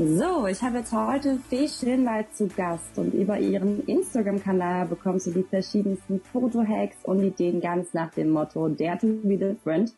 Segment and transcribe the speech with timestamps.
[0.00, 5.32] So, ich habe jetzt heute Fee Schönwald zu Gast und über ihren Instagram-Kanal bekommst du
[5.32, 9.92] die verschiedensten Foto-Hacks und Ideen ganz nach dem Motto Dare to be different.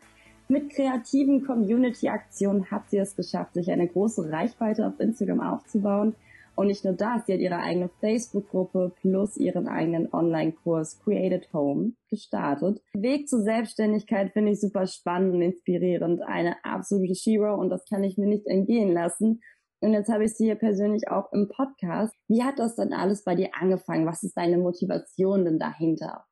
[0.49, 6.15] Mit kreativen Community-Aktionen hat sie es geschafft, sich eine große Reichweite auf Instagram aufzubauen.
[6.55, 11.93] Und nicht nur das, sie hat ihre eigene Facebook-Gruppe plus ihren eigenen Online-Kurs Created Home
[12.09, 12.81] gestartet.
[12.95, 16.23] Weg zur Selbstständigkeit finde ich super spannend und inspirierend.
[16.23, 19.43] Eine absolute Shiro und das kann ich mir nicht entgehen lassen.
[19.83, 22.15] Und jetzt habe ich sie hier persönlich auch im Podcast.
[22.29, 24.07] Wie hat das denn alles bei dir angefangen?
[24.07, 26.27] Was ist deine Motivation denn dahinter?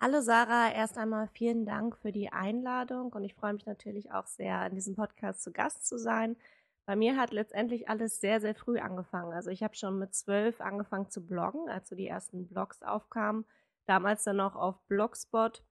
[0.00, 4.26] Hallo Sarah, erst einmal vielen Dank für die Einladung und ich freue mich natürlich auch
[4.26, 6.36] sehr, in diesem Podcast zu Gast zu sein.
[6.86, 9.32] Bei mir hat letztendlich alles sehr, sehr früh angefangen.
[9.32, 13.44] Also ich habe schon mit zwölf angefangen zu bloggen, als so die ersten Blogs aufkamen.
[13.86, 15.62] Damals dann noch auf Blogspot.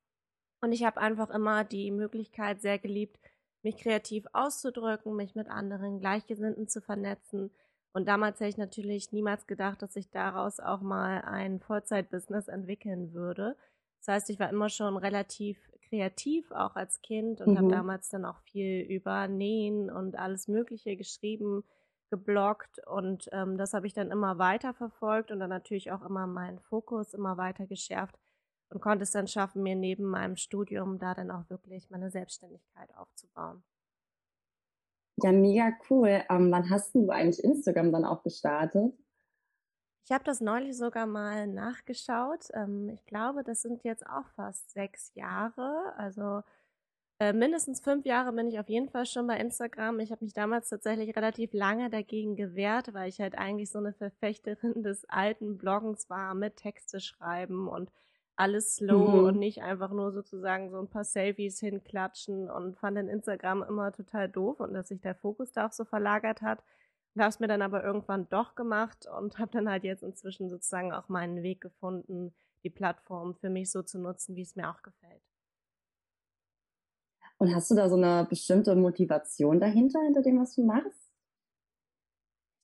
[0.61, 3.19] Und ich habe einfach immer die Möglichkeit sehr geliebt,
[3.63, 7.51] mich kreativ auszudrücken, mich mit anderen Gleichgesinnten zu vernetzen.
[7.93, 13.13] Und damals hätte ich natürlich niemals gedacht, dass ich daraus auch mal ein Vollzeitbusiness entwickeln
[13.13, 13.55] würde.
[13.99, 17.57] Das heißt, ich war immer schon relativ kreativ, auch als Kind, und mhm.
[17.57, 21.63] habe damals dann auch viel über Nähen und alles Mögliche geschrieben,
[22.09, 22.81] gebloggt.
[22.87, 26.59] Und ähm, das habe ich dann immer weiter verfolgt und dann natürlich auch immer meinen
[26.59, 28.17] Fokus immer weiter geschärft
[28.73, 32.95] und konnte es dann schaffen, mir neben meinem Studium da dann auch wirklich meine Selbstständigkeit
[32.95, 33.63] aufzubauen.
[35.17, 36.23] Ja, mega cool.
[36.29, 38.93] Ähm, wann hast du eigentlich Instagram dann auch gestartet?
[40.05, 42.47] Ich habe das neulich sogar mal nachgeschaut.
[42.53, 45.93] Ähm, ich glaube, das sind jetzt auch fast sechs Jahre.
[45.97, 46.41] Also
[47.19, 49.99] äh, mindestens fünf Jahre bin ich auf jeden Fall schon bei Instagram.
[49.99, 53.93] Ich habe mich damals tatsächlich relativ lange dagegen gewehrt, weil ich halt eigentlich so eine
[53.93, 57.91] Verfechterin des alten Bloggens war mit Texte schreiben und
[58.35, 59.25] alles slow mhm.
[59.25, 63.91] und nicht einfach nur sozusagen so ein paar Selfies hinklatschen und fand den Instagram immer
[63.91, 66.63] total doof und dass sich der Fokus da auch so verlagert hat.
[67.13, 70.49] Und habe es mir dann aber irgendwann doch gemacht und habe dann halt jetzt inzwischen
[70.49, 72.33] sozusagen auch meinen Weg gefunden,
[72.63, 75.21] die Plattform für mich so zu nutzen, wie es mir auch gefällt.
[77.37, 81.02] Und hast du da so eine bestimmte Motivation dahinter, hinter dem, was du machst?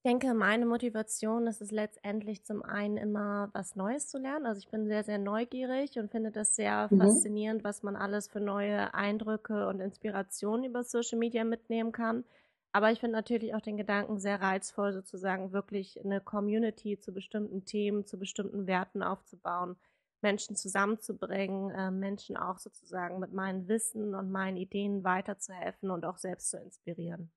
[0.01, 4.45] Ich denke, meine Motivation ist es letztendlich zum einen immer was Neues zu lernen.
[4.45, 7.01] Also ich bin sehr, sehr neugierig und finde das sehr mhm.
[7.01, 12.23] faszinierend, was man alles für neue Eindrücke und Inspirationen über Social Media mitnehmen kann.
[12.71, 17.65] Aber ich finde natürlich auch den Gedanken sehr reizvoll, sozusagen wirklich eine Community zu bestimmten
[17.65, 19.75] Themen, zu bestimmten Werten aufzubauen,
[20.21, 26.19] Menschen zusammenzubringen, äh, Menschen auch sozusagen mit meinem Wissen und meinen Ideen weiterzuhelfen und auch
[26.19, 27.31] selbst zu inspirieren.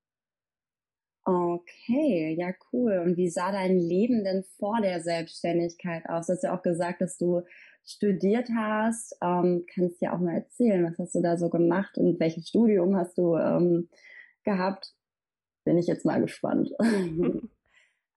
[1.24, 2.98] Okay, ja cool.
[2.98, 6.26] Und wie sah dein Leben denn vor der Selbstständigkeit aus?
[6.26, 7.42] Du hast ja auch gesagt, dass du
[7.84, 9.16] studiert hast.
[9.22, 12.96] Ähm, kannst ja auch mal erzählen, was hast du da so gemacht und welches Studium
[12.96, 13.88] hast du ähm,
[14.44, 14.94] gehabt?
[15.64, 16.70] Bin ich jetzt mal gespannt.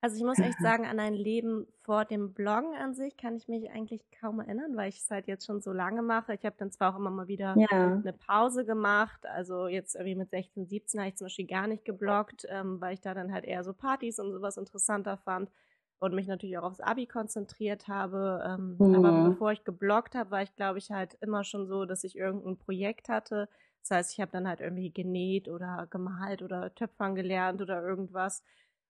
[0.06, 3.48] Also ich muss echt sagen, an ein Leben vor dem Bloggen an sich kann ich
[3.48, 6.36] mich eigentlich kaum erinnern, weil ich es halt jetzt schon so lange mache.
[6.36, 7.68] Ich habe dann zwar auch immer mal wieder ja.
[7.72, 9.26] eine Pause gemacht.
[9.26, 12.94] Also jetzt irgendwie mit 16, 17 habe ich zum Beispiel gar nicht gebloggt, ähm, weil
[12.94, 15.50] ich da dann halt eher so Partys und sowas interessanter fand
[15.98, 18.44] und mich natürlich auch aufs Abi konzentriert habe.
[18.46, 18.96] Ähm, mhm.
[19.04, 22.16] Aber bevor ich gebloggt habe, war ich, glaube ich, halt immer schon so, dass ich
[22.16, 23.50] irgendein Projekt hatte.
[23.82, 28.44] Das heißt, ich habe dann halt irgendwie genäht oder gemalt oder Töpfern gelernt oder irgendwas.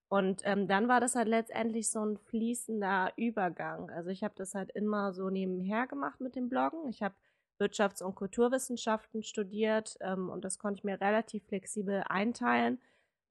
[0.07, 3.89] Und ähm, dann war das halt letztendlich so ein fließender Übergang.
[3.89, 6.87] Also ich habe das halt immer so nebenher gemacht mit dem Bloggen.
[6.89, 7.15] Ich habe
[7.59, 12.79] Wirtschafts- und Kulturwissenschaften studiert ähm, und das konnte ich mir relativ flexibel einteilen,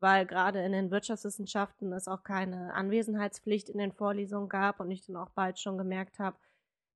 [0.00, 5.06] weil gerade in den Wirtschaftswissenschaften es auch keine Anwesenheitspflicht in den Vorlesungen gab und ich
[5.06, 6.36] dann auch bald schon gemerkt habe,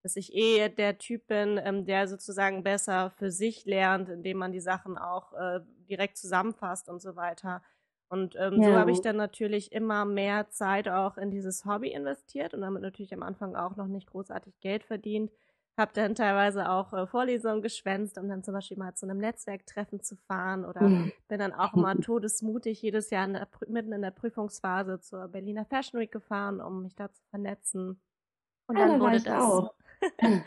[0.02, 4.52] dass ich eh der Typ bin, ähm, der sozusagen besser für sich lernt, indem man
[4.52, 7.62] die Sachen auch äh, direkt zusammenfasst und so weiter.
[8.08, 8.70] Und ähm, ja.
[8.70, 12.82] so habe ich dann natürlich immer mehr Zeit auch in dieses Hobby investiert und damit
[12.82, 15.30] natürlich am Anfang auch noch nicht großartig Geld verdient.
[15.76, 20.00] Habe dann teilweise auch äh, Vorlesungen geschwänzt, um dann zum Beispiel mal zu einem Netzwerktreffen
[20.00, 21.12] zu fahren oder mhm.
[21.28, 25.66] bin dann auch immer todesmutig jedes Jahr in der, mitten in der Prüfungsphase zur Berliner
[25.66, 28.00] Fashion Week gefahren, um mich da zu vernetzen.
[28.66, 29.42] Und ah, dann da wurde das.
[29.42, 29.74] Auch.
[30.22, 30.40] ja,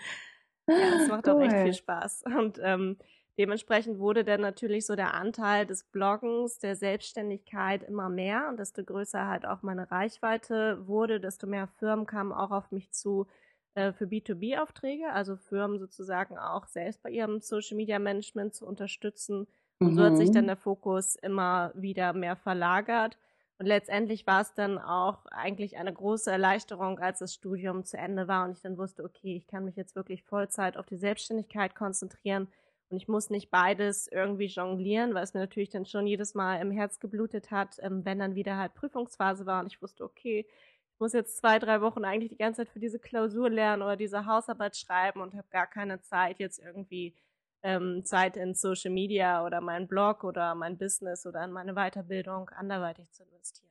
[0.67, 1.33] das macht cool.
[1.33, 2.23] auch echt viel Spaß.
[2.25, 2.97] Und ähm,
[3.37, 8.83] dementsprechend wurde dann natürlich so der Anteil des Bloggens, der Selbstständigkeit immer mehr und desto
[8.83, 13.27] größer halt auch meine Reichweite wurde, desto mehr Firmen kamen auch auf mich zu
[13.73, 19.47] äh, für B2B-Aufträge, also Firmen sozusagen auch selbst bei ihrem Social Media Management zu unterstützen.
[19.79, 20.49] Und so hat sich dann mhm.
[20.49, 23.17] der Fokus immer wieder mehr verlagert.
[23.57, 28.27] Und letztendlich war es dann auch eigentlich eine große Erleichterung, als das Studium zu Ende
[28.27, 31.73] war und ich dann wusste, okay, ich kann mich jetzt wirklich Vollzeit auf die Selbstständigkeit
[31.73, 32.47] konzentrieren
[32.91, 36.57] und ich muss nicht beides irgendwie jonglieren, weil es mir natürlich dann schon jedes Mal
[36.57, 40.45] im Herz geblutet hat, ähm, wenn dann wieder halt Prüfungsphase war und ich wusste, okay,
[40.93, 43.95] ich muss jetzt zwei, drei Wochen eigentlich die ganze Zeit für diese Klausur lernen oder
[43.95, 47.15] diese Hausarbeit schreiben und habe gar keine Zeit, jetzt irgendwie
[47.63, 52.49] ähm, Zeit in Social Media oder mein Blog oder mein Business oder in meine Weiterbildung
[52.49, 53.70] anderweitig zu investieren.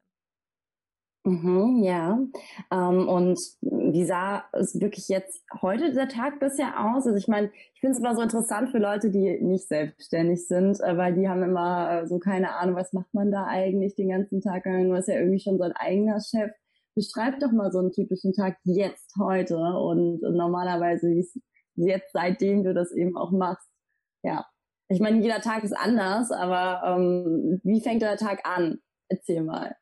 [1.25, 2.19] Mhm, ja.
[2.71, 7.07] Ähm, und wie sah es wirklich jetzt heute der Tag bisher aus?
[7.07, 10.81] Also ich meine, ich finde es immer so interessant für Leute, die nicht selbstständig sind,
[10.81, 14.09] äh, weil die haben immer äh, so keine Ahnung, was macht man da eigentlich den
[14.09, 14.65] ganzen Tag?
[14.65, 16.51] Du ist ja irgendwie schon so ein eigener Chef.
[16.95, 21.39] Beschreib doch mal so einen typischen Tag jetzt heute und normalerweise, wie es
[21.77, 23.69] jetzt seitdem du das eben auch machst
[24.23, 24.47] ja.
[24.89, 28.79] Ich meine, jeder Tag ist anders, aber ähm, wie fängt der Tag an?
[29.09, 29.77] Erzähl mal.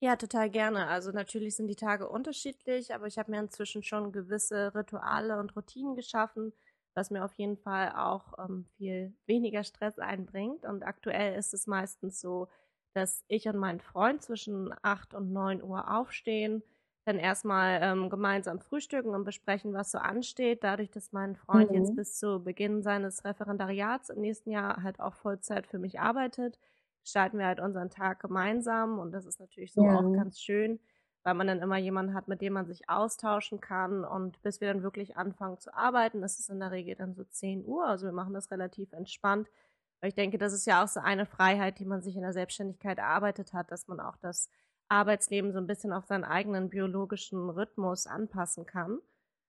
[0.00, 0.86] Ja, total gerne.
[0.86, 5.56] Also natürlich sind die Tage unterschiedlich, aber ich habe mir inzwischen schon gewisse Rituale und
[5.56, 6.52] Routinen geschaffen,
[6.94, 10.64] was mir auf jeden Fall auch ähm, viel weniger Stress einbringt.
[10.64, 12.46] Und aktuell ist es meistens so,
[12.94, 16.62] dass ich und mein Freund zwischen 8 und 9 Uhr aufstehen,
[17.04, 20.62] dann erstmal ähm, gemeinsam frühstücken und besprechen, was so ansteht.
[20.62, 21.76] Dadurch, dass mein Freund mhm.
[21.76, 26.58] jetzt bis zu Beginn seines Referendariats im nächsten Jahr halt auch Vollzeit für mich arbeitet,
[27.08, 29.96] gestalten wir halt unseren Tag gemeinsam und das ist natürlich so ja.
[29.96, 30.78] auch ganz schön,
[31.22, 34.68] weil man dann immer jemanden hat, mit dem man sich austauschen kann und bis wir
[34.68, 38.04] dann wirklich anfangen zu arbeiten, das ist in der Regel dann so 10 Uhr, also
[38.04, 39.48] wir machen das relativ entspannt,
[40.00, 42.34] weil ich denke, das ist ja auch so eine Freiheit, die man sich in der
[42.34, 44.50] Selbstständigkeit erarbeitet hat, dass man auch das
[44.88, 48.98] Arbeitsleben so ein bisschen auf seinen eigenen biologischen Rhythmus anpassen kann.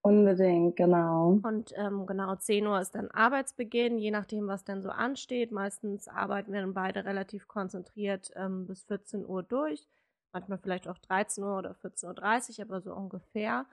[0.02, 1.40] Unbedingt, genau.
[1.42, 5.52] Und ähm, genau 10 Uhr ist dann Arbeitsbeginn, je nachdem, was denn so ansteht.
[5.52, 9.86] Meistens arbeiten wir dann beide relativ konzentriert ähm, bis 14 Uhr durch.
[10.32, 13.66] Manchmal vielleicht auch 13 Uhr oder 14.30 Uhr, aber so ungefähr.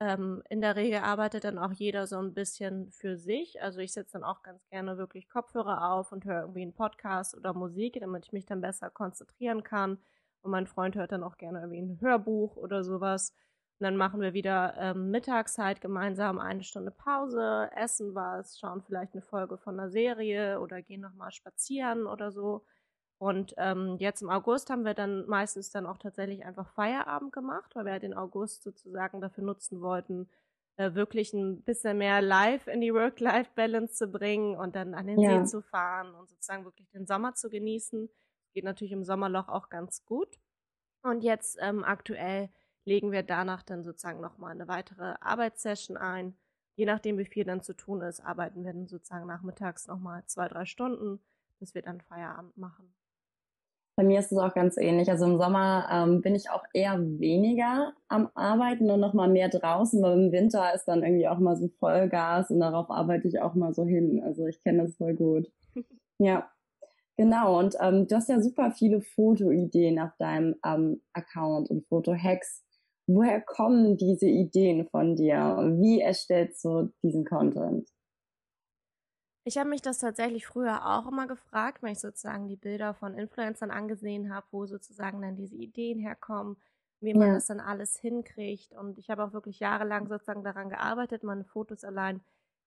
[0.00, 3.62] Ähm, in der Regel arbeitet dann auch jeder so ein bisschen für sich.
[3.62, 7.36] Also ich setze dann auch ganz gerne wirklich Kopfhörer auf und höre irgendwie einen Podcast
[7.36, 9.98] oder Musik, damit ich mich dann besser konzentrieren kann
[10.44, 13.32] und mein Freund hört dann auch gerne irgendwie ein Hörbuch oder sowas.
[13.84, 19.12] Und dann machen wir wieder ähm, Mittagszeit gemeinsam eine Stunde Pause, essen was, schauen vielleicht
[19.12, 22.64] eine Folge von einer Serie oder gehen nochmal spazieren oder so.
[23.18, 27.72] Und ähm, jetzt im August haben wir dann meistens dann auch tatsächlich einfach Feierabend gemacht,
[27.74, 30.30] weil wir halt den August sozusagen dafür nutzen wollten,
[30.76, 35.20] äh, wirklich ein bisschen mehr Live in die Work-Life-Balance zu bringen und dann an den
[35.20, 35.44] ja.
[35.44, 38.08] See zu fahren und sozusagen wirklich den Sommer zu genießen.
[38.54, 40.38] Geht natürlich im Sommerloch auch ganz gut.
[41.02, 42.48] Und jetzt ähm, aktuell
[42.84, 46.34] legen wir danach dann sozusagen nochmal eine weitere Arbeitssession ein.
[46.76, 50.48] Je nachdem, wie viel dann zu tun ist, arbeiten wir dann sozusagen nachmittags nochmal zwei,
[50.48, 51.20] drei Stunden,
[51.60, 52.94] bis wir dann Feierabend machen.
[53.96, 55.08] Bei mir ist es auch ganz ähnlich.
[55.08, 60.02] Also im Sommer ähm, bin ich auch eher weniger am Arbeiten und nochmal mehr draußen,
[60.02, 63.54] weil im Winter ist dann irgendwie auch mal so Vollgas und darauf arbeite ich auch
[63.54, 64.20] mal so hin.
[64.24, 65.52] Also ich kenne das voll gut.
[66.18, 66.50] ja.
[67.16, 72.64] Genau, und ähm, du hast ja super viele Fotoideen auf deinem ähm, Account und Fotohacks.
[73.06, 75.74] Woher kommen diese Ideen von dir?
[75.78, 77.88] Wie erstellst du diesen Content?
[79.46, 83.14] Ich habe mich das tatsächlich früher auch immer gefragt, wenn ich sozusagen die Bilder von
[83.14, 86.56] Influencern angesehen habe, wo sozusagen dann diese Ideen herkommen,
[87.00, 87.34] wie man ja.
[87.34, 88.72] das dann alles hinkriegt.
[88.72, 92.22] Und ich habe auch wirklich jahrelang sozusagen daran gearbeitet, meine Fotos allein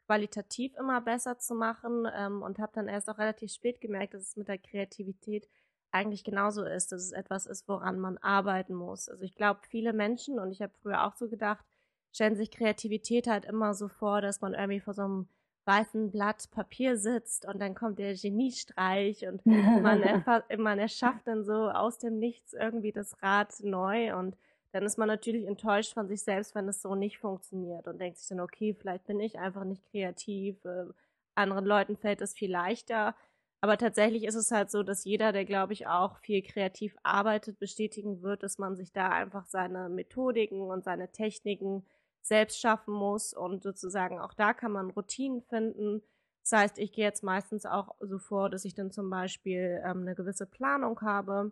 [0.05, 4.21] qualitativ immer besser zu machen ähm, und habe dann erst auch relativ spät gemerkt, dass
[4.21, 5.49] es mit der Kreativität
[5.97, 9.09] eigentlich genauso ist, dass es etwas ist, woran man arbeiten muss.
[9.09, 11.65] Also ich glaube, viele Menschen, und ich habe früher auch so gedacht,
[12.13, 15.27] stellen sich Kreativität halt immer so vor, dass man irgendwie vor so einem
[15.65, 20.01] weißen Blatt Papier sitzt und dann kommt der Geniestreich und man,
[20.57, 24.37] man erschafft dann so aus dem Nichts irgendwie das Rad neu und
[24.71, 28.17] dann ist man natürlich enttäuscht von sich selbst, wenn es so nicht funktioniert und denkt
[28.17, 30.85] sich dann, okay, vielleicht bin ich einfach nicht kreativ, äh,
[31.35, 33.15] anderen Leuten fällt es viel leichter.
[33.61, 37.59] Aber tatsächlich ist es halt so, dass jeder, der, glaube ich, auch viel kreativ arbeitet,
[37.59, 41.85] bestätigen wird, dass man sich da einfach seine Methodiken und seine Techniken
[42.21, 46.03] selbst schaffen muss und sozusagen auch da kann man Routinen finden.
[46.43, 50.01] Das heißt, ich gehe jetzt meistens auch so vor, dass ich dann zum Beispiel ähm,
[50.01, 51.51] eine gewisse Planung habe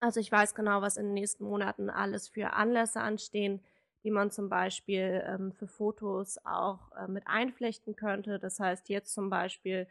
[0.00, 3.60] also ich weiß genau, was in den nächsten Monaten alles für Anlässe anstehen,
[4.04, 8.38] die man zum Beispiel ähm, für Fotos auch äh, mit einflechten könnte.
[8.38, 9.88] Das heißt, jetzt zum Beispiel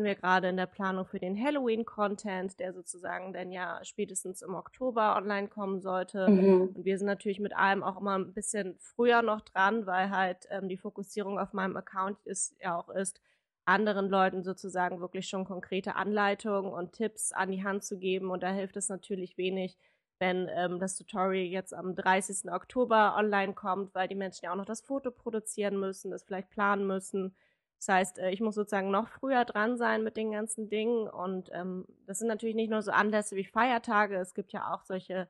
[0.00, 4.54] sind wir gerade in der Planung für den Halloween-Content, der sozusagen dann ja spätestens im
[4.54, 6.26] Oktober online kommen sollte.
[6.26, 6.68] Mhm.
[6.74, 10.48] Und wir sind natürlich mit allem auch immer ein bisschen früher noch dran, weil halt
[10.50, 13.20] ähm, die Fokussierung auf meinem Account ist ja auch ist,
[13.66, 18.30] anderen Leuten sozusagen wirklich schon konkrete Anleitungen und Tipps an die Hand zu geben.
[18.30, 19.76] Und da hilft es natürlich wenig,
[20.18, 22.50] wenn ähm, das Tutorial jetzt am 30.
[22.50, 26.48] Oktober online kommt, weil die Menschen ja auch noch das Foto produzieren müssen, das vielleicht
[26.48, 27.34] planen müssen.
[27.80, 31.08] Das heißt, äh, ich muss sozusagen noch früher dran sein mit den ganzen Dingen.
[31.08, 34.84] Und ähm, das sind natürlich nicht nur so Anlässe wie Feiertage, es gibt ja auch
[34.84, 35.28] solche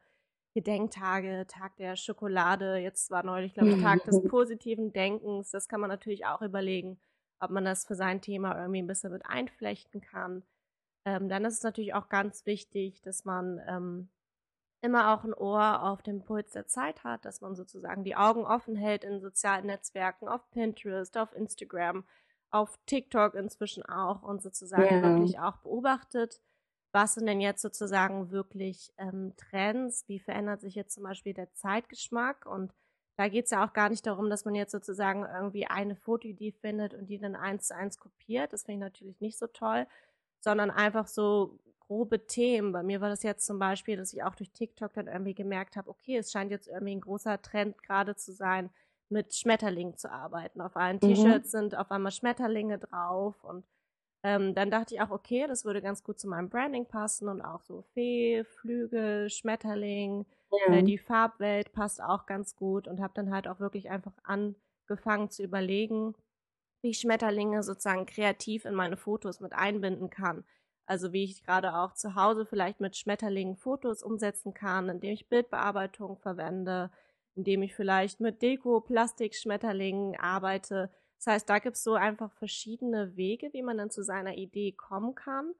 [0.54, 5.50] Gedenktage, Tag der Schokolade, jetzt war neulich, glaube ich, Tag des positiven Denkens.
[5.50, 7.00] Das kann man natürlich auch überlegen
[7.40, 10.45] ob man das für sein Thema irgendwie ein bisschen mit einflechten kann.
[11.07, 14.11] Ähm, dann ist es natürlich auch ganz wichtig, dass man ähm,
[14.83, 18.45] immer auch ein Ohr auf dem Puls der Zeit hat, dass man sozusagen die Augen
[18.45, 22.04] offen hält in sozialen Netzwerken, auf Pinterest, auf Instagram,
[22.50, 25.02] auf TikTok inzwischen auch und sozusagen ja.
[25.02, 26.40] wirklich auch beobachtet,
[26.92, 31.52] was sind denn jetzt sozusagen wirklich ähm, Trends, wie verändert sich jetzt zum Beispiel der
[31.54, 32.73] Zeitgeschmack und
[33.16, 36.52] da geht es ja auch gar nicht darum, dass man jetzt sozusagen irgendwie eine Fotoidee
[36.52, 38.54] findet und die dann eins zu eins kopiert.
[38.54, 39.87] Das finde ich natürlich nicht so toll,
[40.40, 42.73] sondern einfach so grobe Themen.
[42.73, 45.76] Bei mir war das jetzt zum Beispiel, dass ich auch durch TikTok dann irgendwie gemerkt
[45.76, 48.71] habe, okay, es scheint jetzt irgendwie ein großer Trend gerade zu sein,
[49.11, 50.61] mit Schmetterlingen zu arbeiten.
[50.61, 51.00] Auf allen mhm.
[51.00, 53.64] T-Shirts sind auf einmal Schmetterlinge drauf und
[54.23, 57.40] ähm, dann dachte ich auch, okay, das würde ganz gut zu meinem Branding passen und
[57.40, 60.75] auch so Fee, Flügel, Schmetterling, ja.
[60.75, 65.31] Äh, die Farbwelt passt auch ganz gut und habe dann halt auch wirklich einfach angefangen
[65.31, 66.14] zu überlegen,
[66.83, 70.45] wie ich Schmetterlinge sozusagen kreativ in meine Fotos mit einbinden kann.
[70.87, 75.29] Also wie ich gerade auch zu Hause vielleicht mit Schmetterlingen Fotos umsetzen kann, indem ich
[75.29, 76.90] Bildbearbeitung verwende,
[77.35, 80.91] indem ich vielleicht mit Deko, Plastik, Schmetterlingen arbeite.
[81.19, 84.73] Das heißt, da gibt es so einfach verschiedene Wege, wie man dann zu seiner Idee
[84.73, 85.55] kommen kann.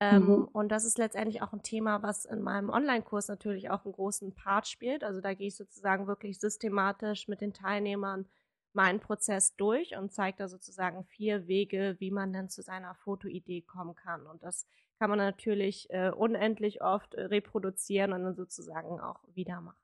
[0.00, 0.44] Ähm, mhm.
[0.52, 4.34] Und das ist letztendlich auch ein Thema, was in meinem Online-Kurs natürlich auch einen großen
[4.34, 5.04] Part spielt.
[5.04, 8.26] Also da gehe ich sozusagen wirklich systematisch mit den Teilnehmern
[8.72, 13.62] meinen Prozess durch und zeige da sozusagen vier Wege, wie man dann zu seiner Fotoidee
[13.62, 14.26] kommen kann.
[14.26, 14.66] Und das
[14.98, 19.81] kann man natürlich äh, unendlich oft äh, reproduzieren und dann sozusagen auch wieder machen.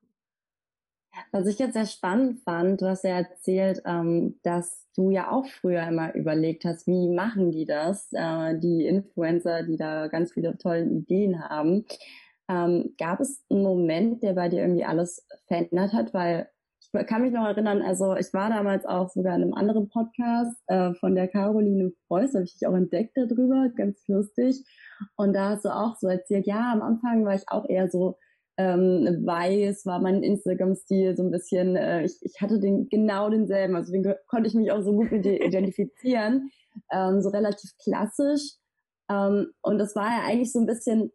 [1.33, 5.47] Was ich jetzt sehr spannend fand, du hast ja erzählt, ähm, dass du ja auch
[5.47, 10.57] früher immer überlegt hast, wie machen die das, äh, die Influencer, die da ganz viele
[10.59, 11.85] tolle Ideen haben.
[12.49, 16.15] Ähm, gab es einen Moment, der bei dir irgendwie alles verändert hat?
[16.15, 16.49] Weil
[16.81, 20.57] ich kann mich noch erinnern, also ich war damals auch sogar in einem anderen Podcast
[20.69, 24.65] äh, von der Caroline Preuß, habe ich dich auch entdeckt darüber, ganz lustig.
[25.17, 28.17] Und da hast du auch so erzählt, ja, am Anfang war ich auch eher so
[28.59, 33.77] ähm, weiß war mein Instagram-Stil so ein bisschen, äh, ich, ich hatte den genau denselben,
[33.77, 36.51] also den konnte ich mich auch so gut mit identifizieren,
[36.91, 38.57] ähm, so relativ klassisch.
[39.09, 41.13] Ähm, und das war ja eigentlich so ein bisschen,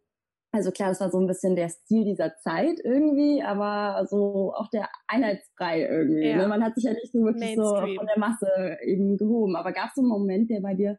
[0.52, 4.70] also klar, das war so ein bisschen der Stil dieser Zeit irgendwie, aber so auch
[4.70, 6.28] der Einheitsbrei irgendwie.
[6.28, 6.36] Ja.
[6.38, 6.48] Ne?
[6.48, 7.90] Man hat sich ja nicht so wirklich Mainstream.
[7.90, 9.54] so von der Masse eben gehoben.
[9.56, 10.98] Aber gab es so einen Moment, der bei dir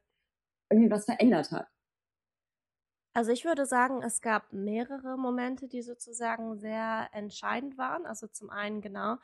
[0.69, 1.67] irgendwie was verändert hat?
[3.15, 8.05] Also ich würde sagen, es gab mehrere Momente, die sozusagen sehr entscheidend waren.
[8.05, 9.15] Also zum einen genau,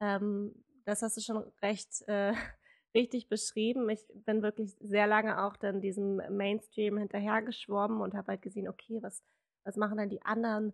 [0.00, 2.32] ähm, das hast du schon recht äh,
[2.94, 3.90] richtig beschrieben.
[3.90, 9.02] Ich bin wirklich sehr lange auch dann diesem Mainstream hinterhergeschwommen und habe halt gesehen, okay,
[9.02, 9.22] was,
[9.64, 10.72] was machen denn die anderen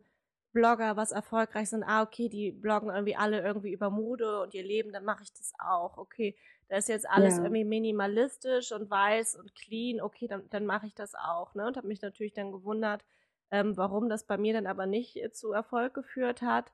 [0.52, 1.82] Blogger, was erfolgreich sind?
[1.82, 5.32] Ah, okay, die bloggen irgendwie alle irgendwie über Mode und ihr Leben, dann mache ich
[5.32, 5.98] das auch.
[5.98, 6.36] Okay,
[6.70, 7.42] da ist jetzt alles ja.
[7.42, 11.52] irgendwie minimalistisch und weiß und clean, okay, dann, dann mache ich das auch.
[11.56, 11.66] Ne?
[11.66, 13.04] Und habe mich natürlich dann gewundert,
[13.50, 16.72] ähm, warum das bei mir dann aber nicht äh, zu Erfolg geführt hat.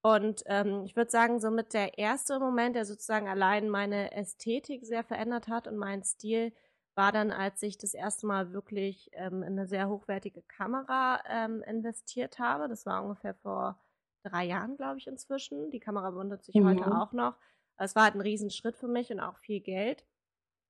[0.00, 5.04] Und ähm, ich würde sagen, somit der erste Moment, der sozusagen allein meine Ästhetik sehr
[5.04, 6.54] verändert hat und meinen Stil,
[6.94, 11.62] war dann, als ich das erste Mal wirklich ähm, in eine sehr hochwertige Kamera ähm,
[11.66, 12.66] investiert habe.
[12.68, 13.78] Das war ungefähr vor
[14.22, 15.70] drei Jahren, glaube ich, inzwischen.
[15.70, 16.66] Die Kamera wundert sich mhm.
[16.66, 17.36] heute auch noch.
[17.78, 20.04] Es war halt ein Riesenschritt für mich und auch viel Geld.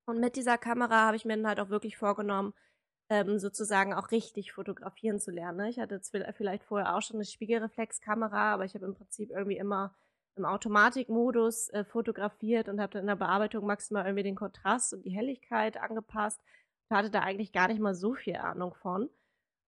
[0.07, 2.55] Und mit dieser Kamera habe ich mir dann halt auch wirklich vorgenommen,
[3.11, 5.59] ähm, sozusagen auch richtig fotografieren zu lernen.
[5.59, 5.71] Ne?
[5.71, 6.01] Ich hatte
[6.37, 9.95] vielleicht vorher auch schon eine Spiegelreflexkamera, aber ich habe im Prinzip irgendwie immer
[10.37, 15.05] im Automatikmodus äh, fotografiert und habe dann in der Bearbeitung maximal irgendwie den Kontrast und
[15.05, 16.41] die Helligkeit angepasst.
[16.89, 19.09] Ich hatte da eigentlich gar nicht mal so viel Ahnung von.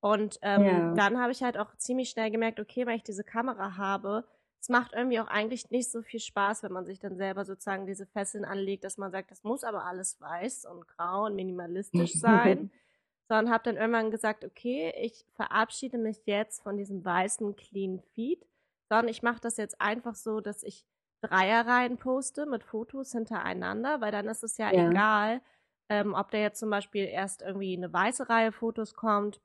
[0.01, 0.95] Und ähm, ja.
[0.95, 4.25] dann habe ich halt auch ziemlich schnell gemerkt, okay, wenn ich diese Kamera habe,
[4.67, 7.87] es macht irgendwie auch eigentlich nicht so viel Spaß, wenn man sich dann selber sozusagen
[7.87, 12.15] diese Fesseln anlegt, dass man sagt, das muss aber alles weiß und grau und minimalistisch
[12.15, 12.73] sein.
[13.29, 18.45] sondern habe dann irgendwann gesagt, okay, ich verabschiede mich jetzt von diesem weißen Clean Feed,
[18.89, 20.85] sondern ich mache das jetzt einfach so, dass ich
[21.21, 24.91] Dreierreihen poste mit Fotos hintereinander, weil dann ist es ja, ja.
[24.91, 25.43] egal,
[25.89, 29.41] ähm, ob da jetzt zum Beispiel erst irgendwie eine weiße Reihe Fotos kommt,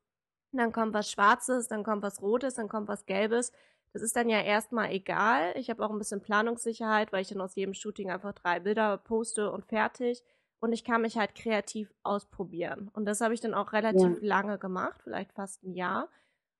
[0.51, 3.51] dann kommt was Schwarzes, dann kommt was Rotes, dann kommt was Gelbes.
[3.93, 5.53] Das ist dann ja erstmal egal.
[5.55, 8.97] Ich habe auch ein bisschen Planungssicherheit, weil ich dann aus jedem Shooting einfach drei Bilder
[8.97, 10.23] poste und fertig.
[10.61, 12.89] Und ich kann mich halt kreativ ausprobieren.
[12.93, 14.27] Und das habe ich dann auch relativ ja.
[14.27, 16.07] lange gemacht, vielleicht fast ein Jahr.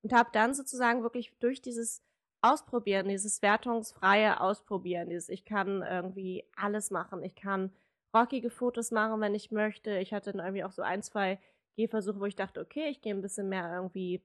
[0.04, 2.04] Und habe dann sozusagen wirklich durch dieses
[2.42, 7.24] Ausprobieren, dieses wertungsfreie Ausprobieren, dieses ich kann irgendwie alles machen.
[7.24, 7.72] Ich kann
[8.16, 10.00] rockige Fotos machen, wenn ich möchte.
[10.00, 11.40] Ich hatte dann irgendwie auch so ein, zwei
[11.76, 14.24] Gehversuche, wo ich dachte, okay, ich gehe ein bisschen mehr irgendwie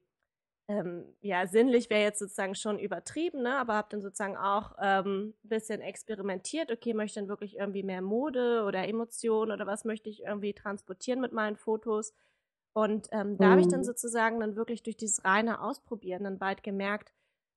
[0.68, 3.56] ähm, ja, sinnlich wäre jetzt sozusagen schon übertrieben, ne?
[3.56, 6.73] aber habe dann sozusagen auch ähm, ein bisschen experimentiert.
[6.73, 10.54] Okay, möchte ich dann wirklich irgendwie mehr Mode oder Emotionen oder was möchte ich irgendwie
[10.54, 12.14] transportieren mit meinen Fotos?
[12.73, 13.50] Und ähm, da mhm.
[13.52, 13.85] habe ich dann mhm.
[13.85, 17.12] sozusagen dann wirklich durch dieses reine Ausprobieren dann bald gemerkt,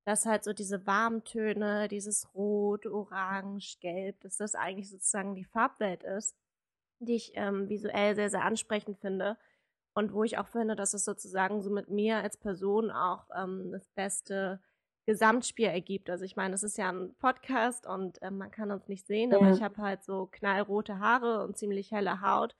[0.05, 5.43] dass halt so diese warmen Töne, dieses Rot, Orange, Gelb, dass das eigentlich sozusagen die
[5.45, 6.37] Farbwelt ist,
[6.99, 9.35] die ich ähm, visuell sehr, sehr ansprechend finde
[9.99, 13.69] und wo ich auch finde, dass es sozusagen so mit mir als Person auch ähm,
[13.71, 14.61] das beste
[15.05, 16.09] Gesamtspiel ergibt.
[16.09, 19.31] Also ich meine, es ist ja ein Podcast und äh, man kann uns nicht sehen,
[19.31, 19.37] ja.
[19.37, 22.55] aber ich habe halt so knallrote Haare und ziemlich helle Haut.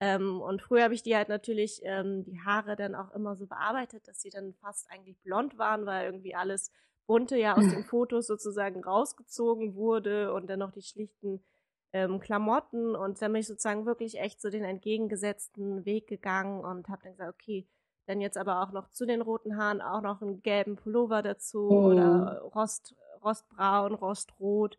[0.00, 3.46] Ähm, und früher habe ich die halt natürlich ähm, die Haare dann auch immer so
[3.46, 6.72] bearbeitet, dass sie dann fast eigentlich blond waren, weil irgendwie alles
[7.06, 11.44] bunte ja aus den Fotos sozusagen rausgezogen wurde und dann noch die schlichten
[11.92, 16.88] ähm, Klamotten und dann bin ich sozusagen wirklich echt so den entgegengesetzten Weg gegangen und
[16.88, 17.66] habe dann gesagt, okay,
[18.06, 21.68] dann jetzt aber auch noch zu den roten Haaren auch noch einen gelben Pullover dazu
[21.68, 21.90] oh.
[21.90, 24.78] oder Rost, Rostbraun, Rostrot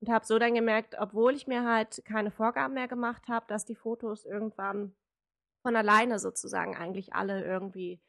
[0.00, 3.64] und habe so dann gemerkt, obwohl ich mir halt keine Vorgaben mehr gemacht habe, dass
[3.64, 4.94] die Fotos irgendwann
[5.62, 8.00] von alleine sozusagen eigentlich alle irgendwie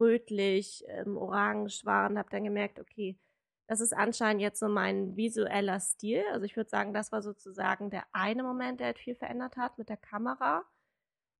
[0.00, 3.18] rötlich, ähm, orange waren, habe dann gemerkt, okay,
[3.70, 6.24] das ist anscheinend jetzt so mein visueller Stil.
[6.32, 9.78] Also ich würde sagen, das war sozusagen der eine Moment, der halt viel verändert hat
[9.78, 10.64] mit der Kamera.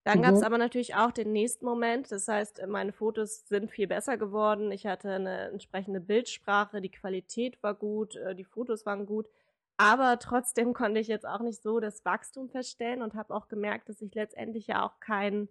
[0.05, 0.23] Dann mhm.
[0.23, 2.13] gab es aber natürlich auch den nächsten Moment.
[2.13, 4.71] Das heißt, meine Fotos sind viel besser geworden.
[4.71, 9.28] Ich hatte eine entsprechende Bildsprache, die Qualität war gut, äh, die Fotos waren gut.
[9.76, 13.89] Aber trotzdem konnte ich jetzt auch nicht so das Wachstum feststellen und habe auch gemerkt,
[13.89, 15.49] dass ich letztendlich ja auch keinen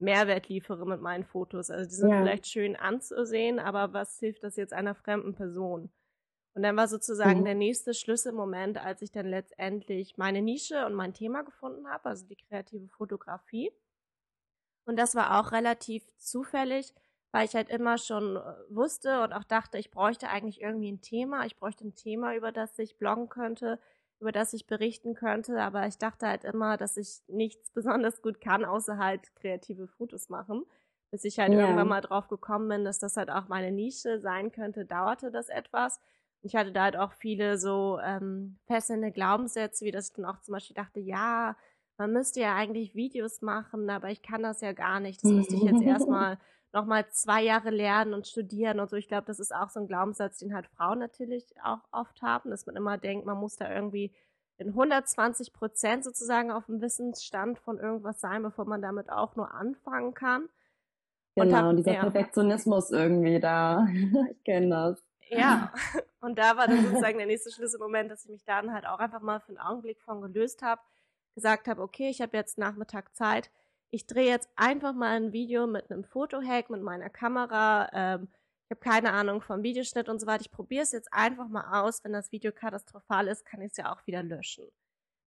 [0.00, 1.70] Mehrwert liefere mit meinen Fotos.
[1.70, 2.18] Also die sind ja.
[2.20, 5.88] vielleicht schön anzusehen, aber was hilft das jetzt einer fremden Person?
[6.56, 7.44] Und dann war sozusagen mhm.
[7.44, 12.24] der nächste Schlüsselmoment, als ich dann letztendlich meine Nische und mein Thema gefunden habe, also
[12.26, 13.70] die kreative Fotografie.
[14.86, 16.94] Und das war auch relativ zufällig,
[17.30, 18.40] weil ich halt immer schon äh,
[18.70, 21.44] wusste und auch dachte, ich bräuchte eigentlich irgendwie ein Thema.
[21.44, 23.78] Ich bräuchte ein Thema, über das ich bloggen könnte,
[24.18, 25.60] über das ich berichten könnte.
[25.60, 30.30] Aber ich dachte halt immer, dass ich nichts besonders gut kann, außer halt kreative Fotos
[30.30, 30.64] machen.
[31.10, 31.60] Bis ich halt ja.
[31.60, 35.50] irgendwann mal drauf gekommen bin, dass das halt auch meine Nische sein könnte, dauerte das
[35.50, 36.00] etwas.
[36.46, 40.40] Ich hatte da halt auch viele so ähm, fesselnde Glaubenssätze, wie dass ich dann auch
[40.40, 41.56] zum Beispiel dachte, ja,
[41.98, 45.22] man müsste ja eigentlich Videos machen, aber ich kann das ja gar nicht.
[45.24, 46.38] Das müsste ich jetzt erstmal
[46.72, 48.96] nochmal zwei Jahre lernen und studieren und so.
[48.96, 52.50] Ich glaube, das ist auch so ein Glaubenssatz, den halt Frauen natürlich auch oft haben,
[52.50, 54.12] dass man immer denkt, man muss da irgendwie
[54.58, 59.52] in 120 Prozent sozusagen auf dem Wissensstand von irgendwas sein, bevor man damit auch nur
[59.52, 60.48] anfangen kann.
[61.34, 62.00] Genau, hab, dieser ja.
[62.00, 63.86] Perfektionismus irgendwie da.
[64.30, 65.05] ich kenne das.
[65.28, 65.72] Ja,
[66.20, 69.20] und da war dann sozusagen der nächste Schlüsselmoment, dass ich mich dann halt auch einfach
[69.20, 70.80] mal für einen Augenblick von gelöst habe,
[71.34, 73.50] gesagt habe, okay, ich habe jetzt Nachmittag Zeit,
[73.90, 78.28] ich drehe jetzt einfach mal ein Video mit einem Fotohack, mit meiner Kamera, ähm,
[78.68, 81.82] ich habe keine Ahnung vom Videoschnitt und so weiter, ich probiere es jetzt einfach mal
[81.82, 84.64] aus, wenn das Video katastrophal ist, kann ich es ja auch wieder löschen.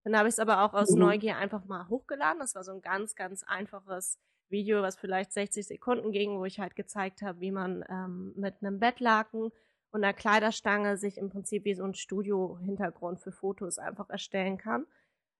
[0.04, 1.00] Dann habe ich es aber auch aus mhm.
[1.00, 4.18] Neugier einfach mal hochgeladen, das war so ein ganz, ganz einfaches
[4.50, 8.56] Video, was vielleicht 60 Sekunden ging, wo ich halt gezeigt habe, wie man ähm, mit
[8.60, 9.52] einem Bettlaken
[9.92, 14.86] und einer Kleiderstange sich im Prinzip wie so ein Studio-Hintergrund für Fotos einfach erstellen kann.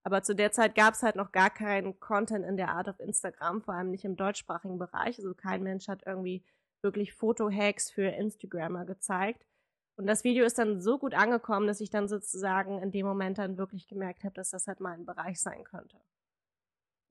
[0.02, 3.00] Aber zu der Zeit gab es halt noch gar keinen Content in der Art auf
[3.00, 5.18] Instagram, vor allem nicht im deutschsprachigen Bereich.
[5.18, 6.42] Also kein Mensch hat irgendwie
[6.82, 9.44] wirklich Foto-Hacks für Instagrammer gezeigt.
[9.96, 13.36] Und das Video ist dann so gut angekommen, dass ich dann sozusagen in dem Moment
[13.36, 15.98] dann wirklich gemerkt habe, dass das halt mein Bereich sein könnte.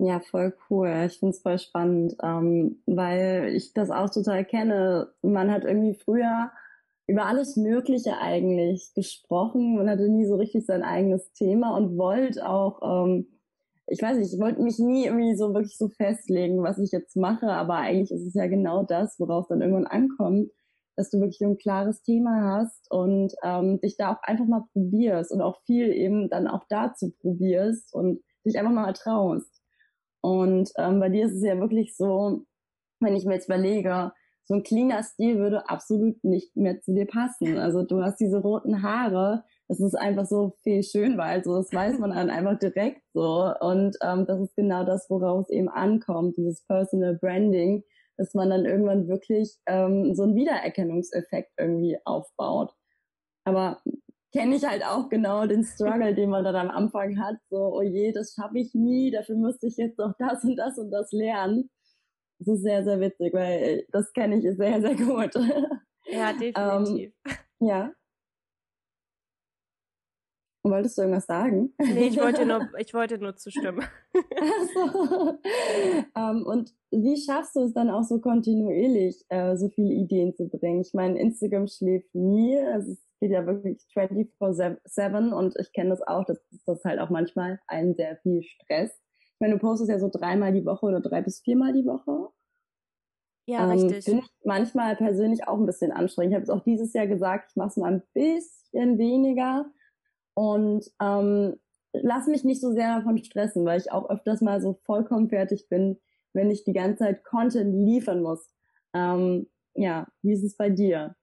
[0.02, 0.88] Ja, voll cool.
[1.06, 5.14] Ich finde es voll spannend, ähm, weil ich das auch total kenne.
[5.22, 6.52] Man hat irgendwie früher
[7.10, 12.48] über alles Mögliche eigentlich gesprochen und hatte nie so richtig sein eigenes Thema und wollte
[12.48, 13.28] auch, ähm,
[13.88, 17.16] ich weiß nicht, ich wollte mich nie irgendwie so wirklich so festlegen, was ich jetzt
[17.16, 20.52] mache, aber eigentlich ist es ja genau das, worauf dann irgendwann ankommt,
[20.96, 25.32] dass du wirklich ein klares Thema hast und ähm, dich da auch einfach mal probierst
[25.32, 29.62] und auch viel eben dann auch dazu probierst und dich einfach mal traust.
[30.22, 32.46] Und ähm, bei dir ist es ja wirklich so,
[33.00, 34.12] wenn ich mir jetzt überlege,
[34.50, 37.60] so ein cleaner Stil würde absolut nicht mehr zu dir passen.
[37.60, 41.72] Also du hast diese roten Haare, das ist einfach so viel schön, weil also das
[41.72, 43.54] weiß man dann einfach direkt so.
[43.60, 47.84] Und ähm, das ist genau das, worauf es eben ankommt, dieses Personal Branding,
[48.18, 52.74] dass man dann irgendwann wirklich ähm, so einen Wiedererkennungseffekt irgendwie aufbaut.
[53.44, 53.84] Aber
[54.34, 57.36] kenne ich halt auch genau den Struggle, den man dann am Anfang hat.
[57.52, 60.80] So, oh je, das schaffe ich nie, dafür müsste ich jetzt noch das und das
[60.80, 61.70] und das lernen.
[62.40, 65.34] Das ist sehr, sehr witzig, weil das kenne ich sehr, sehr gut.
[66.12, 67.14] Ja, definitiv.
[67.28, 67.94] ähm, ja.
[70.64, 71.74] Wolltest du irgendwas sagen?
[71.78, 73.86] Nee, ich wollte nur, ich wollte nur zustimmen.
[74.74, 75.38] so.
[76.16, 80.50] ähm, und wie schaffst du es dann auch so kontinuierlich, äh, so viele Ideen zu
[80.50, 80.82] bringen?
[80.82, 82.58] Ich meine, Instagram schläft nie.
[82.58, 87.10] Also es geht ja wirklich 24-7 und ich kenne das auch, dass das halt auch
[87.10, 88.92] manchmal einen sehr viel Stress.
[89.40, 92.28] Ich meine, du postest ja so dreimal die Woche oder drei bis viermal die Woche.
[93.46, 94.04] Ja, ähm, richtig.
[94.04, 96.34] Finde ich manchmal persönlich auch ein bisschen anstrengend.
[96.34, 99.72] Ich habe es auch dieses Jahr gesagt, ich mache es mal ein bisschen weniger
[100.34, 101.56] und ähm,
[101.94, 105.70] lass mich nicht so sehr davon stressen, weil ich auch öfters mal so vollkommen fertig
[105.70, 106.02] bin,
[106.34, 108.46] wenn ich die ganze Zeit Content liefern muss.
[108.94, 111.16] Ähm, ja, wie ist es bei dir?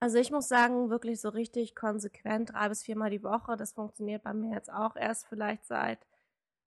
[0.00, 3.56] Also ich muss sagen, wirklich so richtig konsequent drei bis viermal die Woche.
[3.58, 5.98] Das funktioniert bei mir jetzt auch erst vielleicht seit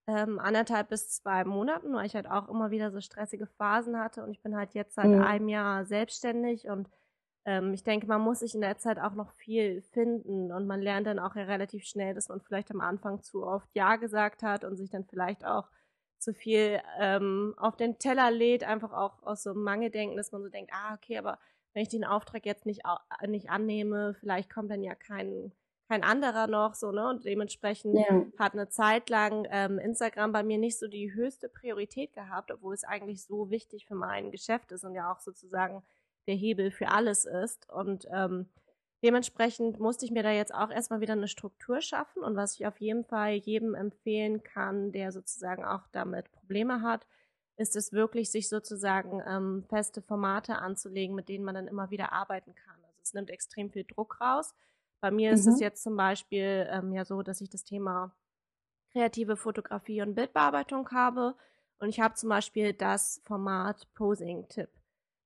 [0.08, 4.24] ähm, anderthalb bis zwei Monaten, weil ich halt auch immer wieder so stressige Phasen hatte
[4.24, 5.22] und ich bin halt jetzt seit mhm.
[5.22, 6.89] einem Jahr selbstständig und
[7.46, 10.82] ähm, ich denke, man muss sich in der Zeit auch noch viel finden und man
[10.82, 14.43] lernt dann auch ja relativ schnell, dass man vielleicht am Anfang zu oft Ja gesagt
[14.43, 15.70] hat und sich dann vielleicht auch
[16.20, 20.43] zu viel ähm, auf den Teller lädt, einfach auch aus so einem Mangeldenken, dass man
[20.43, 21.38] so denkt, ah, okay, aber
[21.74, 22.82] wenn ich den Auftrag jetzt nicht,
[23.28, 25.52] nicht annehme, vielleicht kommt dann ja kein,
[25.88, 27.08] kein anderer noch, so, ne?
[27.08, 28.26] Und dementsprechend ja.
[28.38, 32.73] hat eine Zeit lang ähm, Instagram bei mir nicht so die höchste Priorität gehabt, obwohl
[32.73, 35.84] es eigentlich so wichtig für mein Geschäft ist und ja auch sozusagen
[36.28, 37.69] der Hebel für alles ist.
[37.69, 38.50] Und ähm,
[39.02, 42.21] dementsprechend musste ich mir da jetzt auch erstmal wieder eine Struktur schaffen.
[42.21, 47.08] Und was ich auf jeden Fall jedem empfehlen kann, der sozusagen auch damit Probleme hat,
[47.56, 52.12] ist es wirklich, sich sozusagen ähm, feste Formate anzulegen, mit denen man dann immer wieder
[52.12, 52.76] arbeiten kann.
[52.84, 54.54] Also es nimmt extrem viel Druck raus.
[55.00, 55.36] Bei mir mhm.
[55.36, 55.62] ist es mhm.
[55.62, 58.16] jetzt zum Beispiel ähm, ja so, dass ich das Thema
[58.92, 61.36] kreative Fotografie und Bildbearbeitung habe.
[61.80, 64.70] Und ich habe zum Beispiel das Format Posing-Tipp.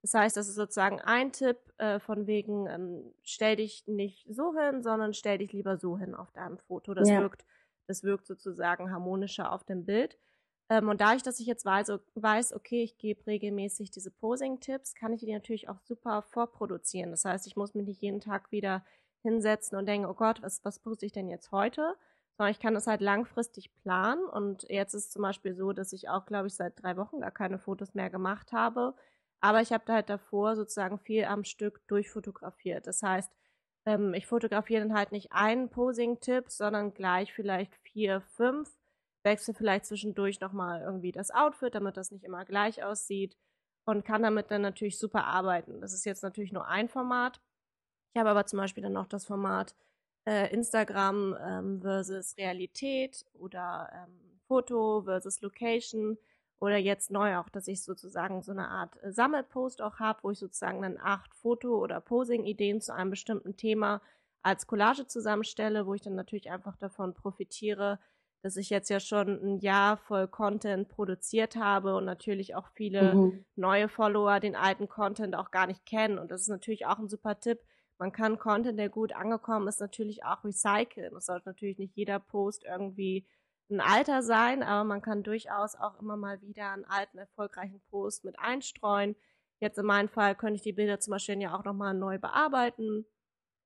[0.02, 4.58] Das heißt, das ist sozusagen ein Tipp äh, von wegen, ähm, stell dich nicht so
[4.58, 6.94] hin, sondern stell dich lieber so hin auf deinem Foto.
[6.94, 7.22] Das ja.
[7.22, 7.46] wirkt,
[7.88, 10.18] das wirkt sozusagen harmonischer auf dem Bild.
[10.70, 15.14] Ähm, und dadurch, dass ich jetzt weiß, weiß okay, ich gebe regelmäßig diese Posing-Tipps, kann
[15.14, 17.12] ich die natürlich auch super vorproduzieren.
[17.12, 18.84] Das heißt, ich muss mich nicht jeden Tag wieder
[19.22, 21.96] hinsetzen und denken, oh Gott, was, was poste ich denn jetzt heute?
[22.38, 24.24] Sondern ich kann das halt langfristig planen.
[24.26, 27.32] Und jetzt ist zum Beispiel so, dass ich auch, glaube ich, seit drei Wochen gar
[27.32, 28.96] keine Fotos mehr gemacht habe.
[29.42, 32.88] Aber ich habe da halt davor sozusagen viel am Stück durchfotografiert.
[32.88, 33.32] Das heißt,
[33.86, 38.72] ähm, ich fotografiere dann halt nicht einen Posing-Tipp, sondern gleich vielleicht vier, fünf
[39.24, 43.38] wechsle vielleicht zwischendurch nochmal irgendwie das Outfit, damit das nicht immer gleich aussieht
[43.86, 45.82] und kann damit dann natürlich super arbeiten.
[45.82, 47.42] Das ist jetzt natürlich nur ein Format.
[48.13, 49.76] Ich habe aber zum Beispiel dann noch das Format
[50.26, 56.17] äh, Instagram ähm, versus Realität oder ähm, Foto versus Location
[56.60, 60.32] oder jetzt neu auch, dass ich sozusagen so eine Art äh, Sammelpost auch habe, wo
[60.32, 64.02] ich sozusagen dann acht Foto- oder Posing-Ideen zu einem bestimmten Thema
[64.43, 68.00] als Collage zusammenstelle, wo ich dann natürlich einfach davon profitiere,
[68.43, 73.15] dass ich jetzt ja schon ein Jahr voll Content produziert habe und natürlich auch viele
[73.15, 73.45] mhm.
[73.56, 76.17] neue Follower den alten Content auch gar nicht kennen.
[76.17, 77.60] Und das ist natürlich auch ein super Tipp.
[78.02, 81.16] Man kann Content, der gut angekommen ist, natürlich auch recyceln.
[81.16, 83.28] Es sollte natürlich nicht jeder Post irgendwie
[83.70, 88.26] ein alter sein, aber man kann durchaus auch immer mal wieder einen alten, erfolgreichen Post
[88.26, 89.16] mit einstreuen.
[89.60, 93.06] Jetzt in meinem Fall könnte ich die Bilder zum Beispiel ja auch nochmal neu bearbeiten.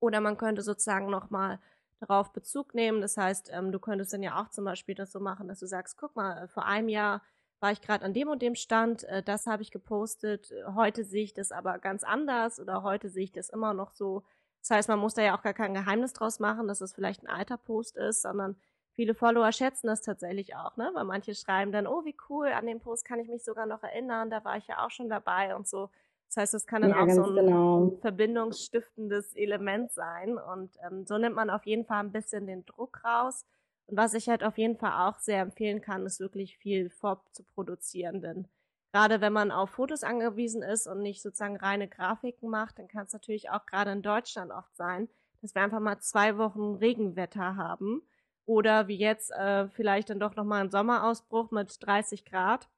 [0.01, 1.61] Oder man könnte sozusagen nochmal
[2.01, 2.99] darauf Bezug nehmen.
[2.99, 5.65] Das heißt, ähm, du könntest dann ja auch zum Beispiel das so machen, dass du
[5.65, 7.21] sagst, guck mal, äh, vor einem Jahr
[7.65, 11.23] war ich gerade an dem und dem Stand, äh, das habe ich gepostet, heute sehe
[11.23, 14.21] ich das aber ganz anders oder heute sehe ich das immer noch so.
[14.61, 17.23] Das heißt, man muss da ja auch gar kein Geheimnis draus machen, dass es vielleicht
[17.23, 18.55] ein alter Post ist, sondern
[18.93, 20.91] viele Follower schätzen das tatsächlich auch, ne?
[20.93, 23.81] Weil manche schreiben dann, oh, wie cool, an den Post kann ich mich sogar noch
[23.81, 25.89] erinnern, da war ich ja auch schon dabei und so.
[26.27, 27.97] Das heißt, es kann dann ja, auch so ein genau.
[28.01, 30.37] verbindungsstiftendes Element sein.
[30.37, 33.43] Und ähm, so nimmt man auf jeden Fall ein bisschen den Druck raus.
[33.87, 38.21] Und was ich halt auf jeden Fall auch sehr empfehlen kann, ist wirklich viel vorzuproduzieren.
[38.21, 38.47] Denn
[38.91, 43.05] gerade wenn man auf Fotos angewiesen ist und nicht sozusagen reine Grafiken macht, dann kann
[43.05, 45.09] es natürlich auch gerade in Deutschland oft sein,
[45.41, 48.01] dass wir einfach mal zwei Wochen Regenwetter haben.
[48.45, 52.69] Oder wie jetzt äh, vielleicht dann doch nochmal ein Sommerausbruch mit 30 Grad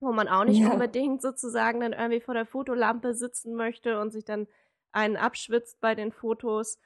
[0.00, 0.70] wo man auch nicht ja.
[0.70, 4.46] unbedingt sozusagen dann irgendwie vor der Fotolampe sitzen möchte und sich dann
[4.92, 6.78] einen abschwitzt bei den Fotos.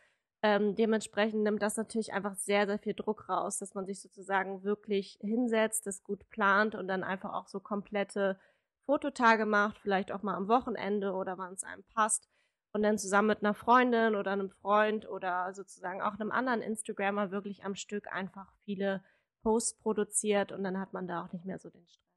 [0.44, 4.64] Ähm, dementsprechend nimmt das natürlich einfach sehr, sehr viel Druck raus, dass man sich sozusagen
[4.64, 8.38] wirklich hinsetzt, das gut plant und dann einfach auch so komplette
[8.87, 12.28] Fototage macht, vielleicht auch mal am Wochenende oder wann es einem passt
[12.72, 17.31] und dann zusammen mit einer Freundin oder einem Freund oder sozusagen auch einem anderen Instagrammer
[17.31, 19.05] wirklich am Stück einfach viele
[19.42, 22.12] Posts produziert und dann hat man da auch nicht mehr so den Stress.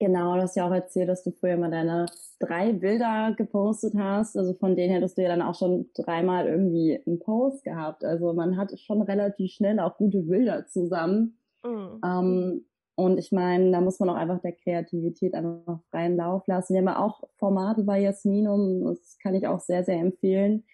[0.00, 2.06] Genau, du hast ja auch erzählt, dass du früher mal deine
[2.38, 4.34] drei Bilder gepostet hast.
[4.34, 8.02] Also von denen hättest du ja dann auch schon dreimal irgendwie einen Post gehabt.
[8.02, 11.38] Also man hat schon relativ schnell auch gute Bilder zusammen.
[11.62, 12.00] Mhm.
[12.02, 16.72] Ähm, und ich meine, da muss man auch einfach der Kreativität einfach freien Lauf lassen.
[16.72, 20.64] Wir haben ja auch Formate bei Jasminum, das kann ich auch sehr, sehr empfehlen,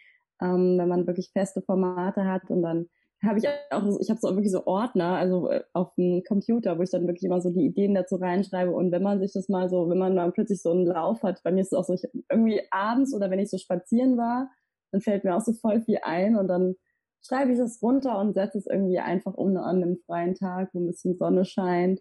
[0.41, 2.89] ähm, wenn man wirklich feste Formate hat und dann
[3.27, 6.83] habe ich auch, ich habe so wirklich so Ordner, also äh, auf dem Computer, wo
[6.83, 8.71] ich dann wirklich immer so die Ideen dazu reinschreibe.
[8.71, 11.43] Und wenn man sich das mal so, wenn man mal plötzlich so einen Lauf hat,
[11.43, 14.51] bei mir ist es auch so, ich, irgendwie abends oder wenn ich so spazieren war,
[14.93, 16.75] dann fällt mir auch so voll viel ein und dann
[17.27, 20.81] schreibe ich das runter und setze es irgendwie einfach um an einem freien Tag, wo
[20.81, 22.01] ein bisschen Sonne scheint.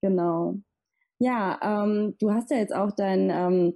[0.00, 0.54] Genau.
[1.18, 3.74] Ja, ähm, du hast ja jetzt auch deinen ähm,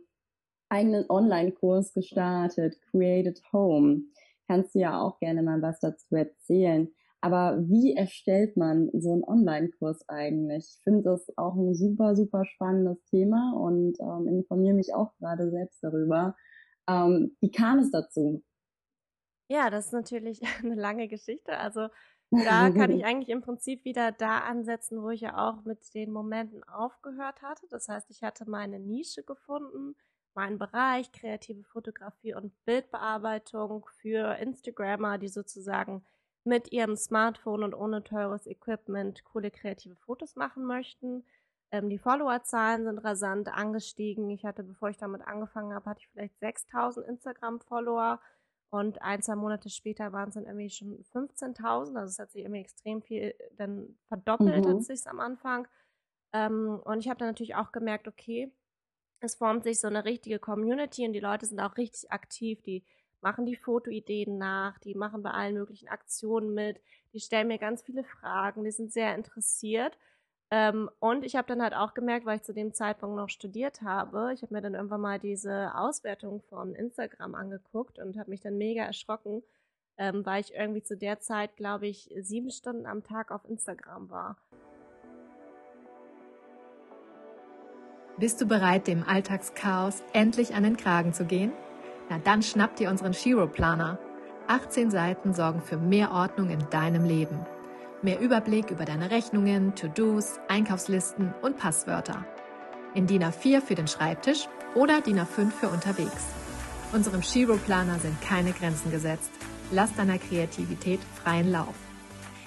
[0.71, 4.03] eigenen Online-Kurs gestartet, Created Home
[4.47, 6.89] kannst du ja auch gerne mal was dazu erzählen.
[7.21, 10.77] Aber wie erstellt man so einen Online-Kurs eigentlich?
[10.77, 15.51] Ich finde das auch ein super, super spannendes Thema und ähm, informiere mich auch gerade
[15.51, 16.37] selbst darüber.
[16.87, 18.45] Ähm, wie kam es dazu?
[19.49, 21.57] Ja, das ist natürlich eine lange Geschichte.
[21.57, 21.89] Also
[22.31, 26.13] da kann ich eigentlich im Prinzip wieder da ansetzen, wo ich ja auch mit den
[26.13, 27.67] Momenten aufgehört hatte.
[27.71, 29.97] Das heißt, ich hatte meine Nische gefunden
[30.35, 36.05] mein Bereich, kreative Fotografie und Bildbearbeitung für Instagrammer, die sozusagen
[36.45, 41.25] mit ihrem Smartphone und ohne teures Equipment coole kreative Fotos machen möchten.
[41.71, 44.29] Ähm, die Followerzahlen sind rasant angestiegen.
[44.31, 48.21] Ich hatte, bevor ich damit angefangen habe, hatte ich vielleicht 6000 Instagram-Follower
[48.71, 51.97] und ein, zwei Monate später waren es dann irgendwie schon 15.000.
[51.97, 54.69] Also es hat sich irgendwie extrem viel dann verdoppelt, mhm.
[54.69, 55.69] hat sich am Anfang.
[56.33, 58.53] Ähm, und ich habe dann natürlich auch gemerkt, okay,
[59.25, 62.63] es formt sich so eine richtige Community und die Leute sind auch richtig aktiv.
[62.63, 62.85] Die
[63.21, 66.81] machen die Fotoideen nach, die machen bei allen möglichen Aktionen mit,
[67.13, 69.97] die stellen mir ganz viele Fragen, die sind sehr interessiert.
[70.51, 73.83] Ähm, und ich habe dann halt auch gemerkt, weil ich zu dem Zeitpunkt noch studiert
[73.83, 78.41] habe, ich habe mir dann irgendwann mal diese Auswertung von Instagram angeguckt und habe mich
[78.41, 79.43] dann mega erschrocken,
[79.97, 84.11] ähm, weil ich irgendwie zu der Zeit, glaube ich, sieben Stunden am Tag auf Instagram
[84.11, 84.37] war.
[88.17, 91.51] Bist du bereit, dem Alltagschaos endlich an den Kragen zu gehen?
[92.09, 93.99] Na dann schnapp dir unseren Shiro Planer.
[94.47, 97.45] 18 Seiten sorgen für mehr Ordnung in deinem Leben.
[98.03, 102.25] Mehr Überblick über deine Rechnungen, To-Dos, Einkaufslisten und Passwörter.
[102.95, 104.47] In DIN A4 für den Schreibtisch
[104.77, 106.27] oder DIN A5 für unterwegs.
[106.93, 109.33] Unserem Shiro Planer sind keine Grenzen gesetzt.
[109.73, 111.75] Lass deiner Kreativität freien Lauf.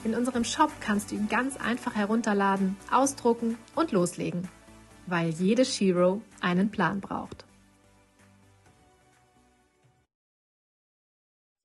[0.06, 4.48] In unserem Shop kannst du ihn ganz einfach herunterladen, ausdrucken und loslegen
[5.08, 7.46] weil jede Shiro einen Plan braucht.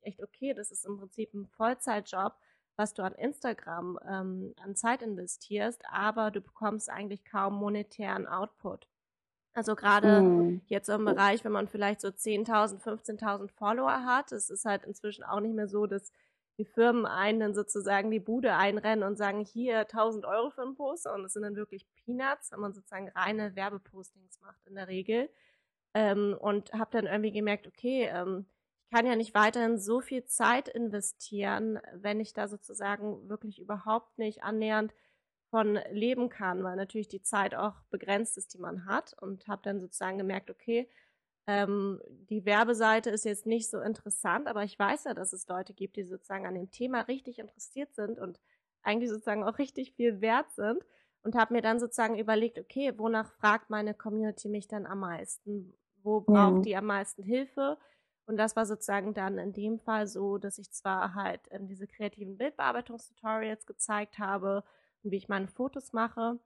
[0.03, 2.35] Echt okay, das ist im Prinzip ein Vollzeitjob,
[2.77, 8.89] was du an Instagram ähm, an Zeit investierst, aber du bekommst eigentlich kaum monetären Output.
[9.55, 10.63] Also gerade mm.
[10.67, 15.25] jetzt im Bereich, wenn man vielleicht so 10.000, 15.000 Follower hat, es ist halt inzwischen
[15.25, 16.11] auch nicht mehr so, dass
[16.59, 20.75] die Firmen einen dann sozusagen die Bude einrennen und sagen, hier 1000 Euro für einen
[20.75, 24.89] Poster und es sind dann wirklich Peanuts, wenn man sozusagen reine Werbepostings macht in der
[24.89, 25.31] Regel.
[25.95, 28.47] Ähm, und habe dann irgendwie gemerkt, okay, ähm,
[28.85, 34.19] ich kann ja nicht weiterhin so viel Zeit investieren, wenn ich da sozusagen wirklich überhaupt
[34.19, 34.95] nicht annähernd
[35.51, 39.63] von leben kann, weil natürlich die Zeit auch begrenzt ist, die man hat und habe
[39.63, 40.89] dann sozusagen gemerkt, okay,
[41.47, 42.01] ähm,
[42.31, 45.97] die Werbeseite ist jetzt nicht so interessant, aber ich weiß ja, dass es Leute gibt,
[45.97, 48.39] die sozusagen an dem Thema richtig interessiert sind und
[48.83, 50.85] eigentlich sozusagen auch richtig viel wert sind
[51.23, 55.75] und habe mir dann sozusagen überlegt, okay, wonach fragt meine Community mich dann am meisten?
[56.03, 56.63] Wo braucht ja.
[56.63, 57.79] die am meisten Hilfe?
[58.27, 61.87] Und das war sozusagen dann in dem Fall so, dass ich zwar halt ähm, diese
[61.87, 64.65] kreativen Bildbearbeitungstutorials gezeigt habe
[65.03, 66.39] und wie ich meine Fotos mache,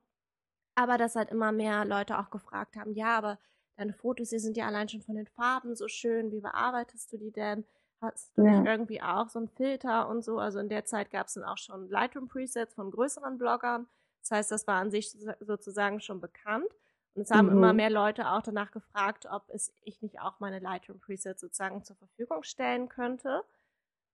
[0.75, 3.39] aber dass halt immer mehr Leute auch gefragt haben, ja, aber
[3.77, 6.31] deine Fotos, die sind ja allein schon von den Farben so schön.
[6.31, 7.63] Wie bearbeitest du die denn?
[8.01, 8.59] Hast du ja.
[8.59, 10.39] nicht irgendwie auch so einen Filter und so?
[10.39, 13.87] Also in der Zeit gab es dann auch schon Lightroom-Presets von größeren Bloggern.
[14.21, 16.67] Das heißt, das war an sich sozusagen schon bekannt.
[17.15, 17.53] Und es haben mhm.
[17.53, 21.95] immer mehr Leute auch danach gefragt, ob es, ich nicht auch meine Lightroom-Presets sozusagen zur
[21.95, 23.43] Verfügung stellen könnte.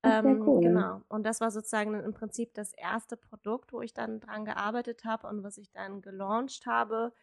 [0.04, 0.62] Ähm, cool.
[0.62, 1.02] Genau.
[1.08, 5.28] Und das war sozusagen im Prinzip das erste Produkt, wo ich dann dran gearbeitet habe
[5.28, 7.14] und was ich dann gelauncht habe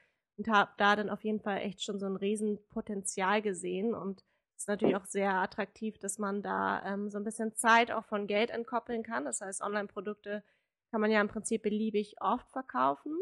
[0.41, 4.25] und habe da dann auf jeden Fall echt schon so ein Riesenpotenzial gesehen und
[4.57, 8.27] ist natürlich auch sehr attraktiv, dass man da ähm, so ein bisschen Zeit auch von
[8.27, 9.27] Geld entkoppeln kann.
[9.27, 10.43] Das heißt, Online-Produkte
[10.91, 13.21] kann man ja im Prinzip beliebig oft verkaufen.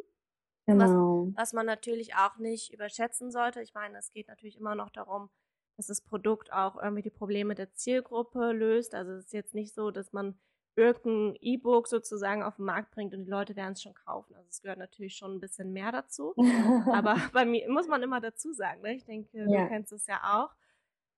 [0.66, 1.26] Genau.
[1.26, 3.62] Was, was man natürlich auch nicht überschätzen sollte.
[3.62, 5.28] Ich meine, es geht natürlich immer noch darum,
[5.76, 8.94] dass das Produkt auch irgendwie die Probleme der Zielgruppe löst.
[8.94, 10.38] Also es ist jetzt nicht so, dass man
[10.78, 14.34] irgendein E-Book sozusagen auf den Markt bringt und die Leute werden es schon kaufen.
[14.36, 16.34] Also es gehört natürlich schon ein bisschen mehr dazu.
[16.92, 18.94] aber bei mir muss man immer dazu sagen, ne?
[18.94, 19.44] ich denke, ja.
[19.64, 20.54] du kennst es ja auch.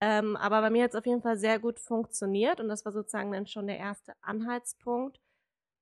[0.01, 2.93] Ähm, aber bei mir hat es auf jeden Fall sehr gut funktioniert und das war
[2.93, 5.21] sozusagen dann schon der erste Anhaltspunkt.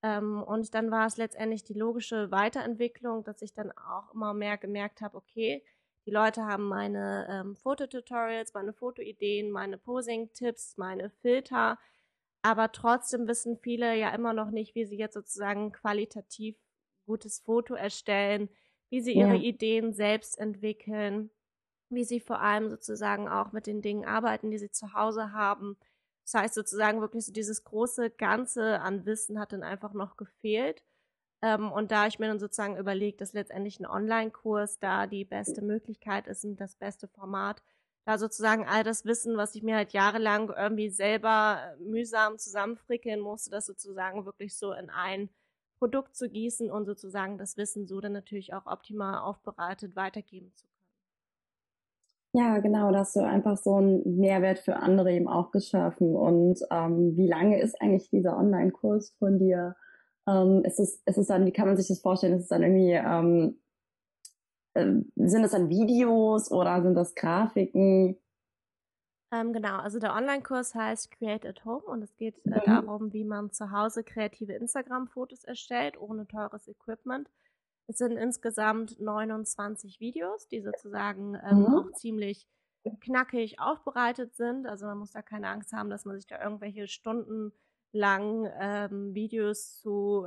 [0.03, 4.59] Ähm, und dann war es letztendlich die logische Weiterentwicklung, dass ich dann auch immer mehr
[4.59, 5.65] gemerkt habe, okay,
[6.05, 11.79] die Leute haben meine ähm, Fototutorials, meine Fotoideen, meine Posing-Tipps, meine Filter,
[12.49, 16.57] aber trotzdem wissen viele ja immer noch nicht, wie sie jetzt sozusagen qualitativ
[17.05, 18.49] gutes Foto erstellen,
[18.89, 19.43] wie sie ihre ja.
[19.43, 21.31] Ideen selbst entwickeln,
[21.91, 25.77] wie sie vor allem sozusagen auch mit den Dingen arbeiten, die sie zu Hause haben.
[26.25, 30.83] Das heißt sozusagen wirklich so dieses große Ganze an Wissen hat dann einfach noch gefehlt.
[31.43, 35.61] Ähm, und da ich mir dann sozusagen überlegt, dass letztendlich ein Online-Kurs da die beste
[35.61, 37.63] Möglichkeit ist und das beste Format,
[38.05, 43.21] da sozusagen all das Wissen, was ich mir halt jahrelang irgendwie selber äh, mühsam zusammenfrickeln
[43.21, 45.29] musste, das sozusagen wirklich so in ein
[45.79, 50.67] Produkt zu gießen und sozusagen das Wissen so dann natürlich auch optimal aufbereitet weitergeben zu
[50.67, 50.79] können.
[52.35, 56.15] Ja, genau, da hast du einfach so einen Mehrwert für andere eben auch geschaffen.
[56.15, 59.77] Und ähm, wie lange ist eigentlich dieser Online-Kurs von dir?
[60.27, 62.35] Ähm, ist, es, ist es dann, wie kann man sich das vorstellen?
[62.35, 63.59] Ist es dann irgendwie ähm,
[65.17, 68.17] sind das dann Videos oder sind das Grafiken?
[69.31, 72.63] Ähm, genau, also der Online-Kurs heißt Create at Home und es geht äh, mhm.
[72.65, 77.29] darum, wie man zu Hause kreative Instagram-Fotos erstellt, ohne teures Equipment.
[77.89, 81.67] Es sind insgesamt 29 Videos, die sozusagen ähm, mhm.
[81.67, 82.47] auch ziemlich
[83.01, 84.67] knackig aufbereitet sind.
[84.67, 87.53] Also man muss da keine Angst haben, dass man sich da irgendwelche stundenlang
[88.59, 90.27] ähm, Videos zu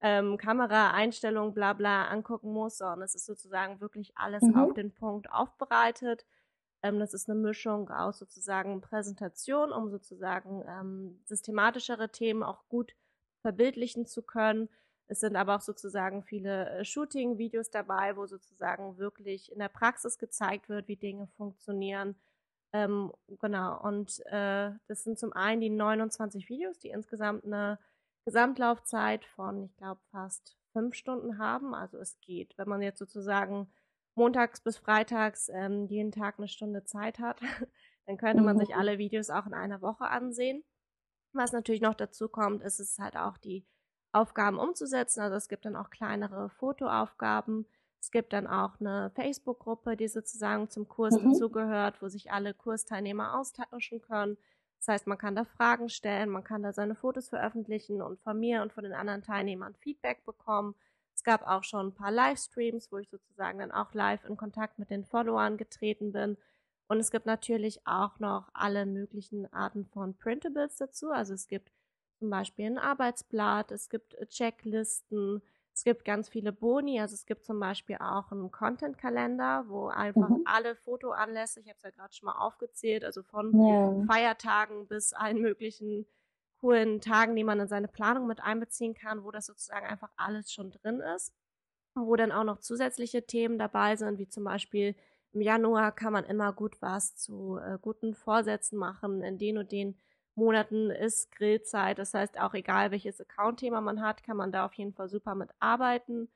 [0.00, 4.56] ähm, Kameraeinstellungen, bla bla angucken muss, sondern es ist sozusagen wirklich alles mhm.
[4.56, 6.26] auf den Punkt aufbereitet.
[6.82, 12.94] Ähm, das ist eine Mischung aus sozusagen Präsentation, um sozusagen ähm, systematischere Themen auch gut
[13.40, 14.68] verbildlichen zu können.
[15.06, 20.18] Es sind aber auch sozusagen viele äh, Shooting-Videos dabei, wo sozusagen wirklich in der Praxis
[20.18, 22.16] gezeigt wird, wie Dinge funktionieren.
[22.72, 27.78] Ähm, genau, und äh, das sind zum einen die 29 Videos, die insgesamt eine
[28.24, 31.74] Gesamtlaufzeit von, ich glaube, fast fünf Stunden haben.
[31.74, 33.72] Also es geht, wenn man jetzt sozusagen
[34.14, 37.40] montags bis freitags ähm, jeden Tag eine Stunde Zeit hat,
[38.06, 38.74] dann könnte man sich mhm.
[38.74, 40.64] alle Videos auch in einer Woche ansehen.
[41.32, 43.66] Was natürlich noch dazu kommt, ist es halt auch die
[44.12, 45.20] Aufgaben umzusetzen.
[45.20, 47.66] Also es gibt dann auch kleinere Fotoaufgaben.
[48.00, 51.32] Es gibt dann auch eine Facebook-Gruppe, die sozusagen zum Kurs mhm.
[51.32, 54.36] dazugehört, wo sich alle Kursteilnehmer austauschen können.
[54.84, 58.38] Das heißt, man kann da Fragen stellen, man kann da seine Fotos veröffentlichen und von
[58.38, 60.74] mir und von den anderen Teilnehmern Feedback bekommen.
[61.14, 64.78] Es gab auch schon ein paar Livestreams, wo ich sozusagen dann auch live in Kontakt
[64.78, 66.36] mit den Followern getreten bin.
[66.86, 71.10] Und es gibt natürlich auch noch alle möglichen Arten von Printables dazu.
[71.10, 71.72] Also es gibt
[72.18, 75.40] zum Beispiel ein Arbeitsblatt, es gibt Checklisten,
[75.74, 80.28] es gibt ganz viele Boni, also es gibt zum Beispiel auch einen Content-Kalender, wo einfach
[80.28, 80.42] mhm.
[80.44, 84.04] alle Fotoanlässe, ich habe es ja gerade schon mal aufgezählt, also von ja.
[84.06, 86.06] Feiertagen bis allen möglichen
[86.60, 90.52] coolen Tagen, die man in seine Planung mit einbeziehen kann, wo das sozusagen einfach alles
[90.52, 91.34] schon drin ist.
[91.96, 94.94] Wo dann auch noch zusätzliche Themen dabei sind, wie zum Beispiel
[95.32, 99.72] im Januar kann man immer gut was zu äh, guten Vorsätzen machen, in den und
[99.72, 99.98] den
[100.34, 101.98] Monaten ist Grillzeit.
[101.98, 105.34] Das heißt, auch egal welches Account-Thema man hat, kann man da auf jeden Fall super
[105.34, 106.28] mit arbeiten.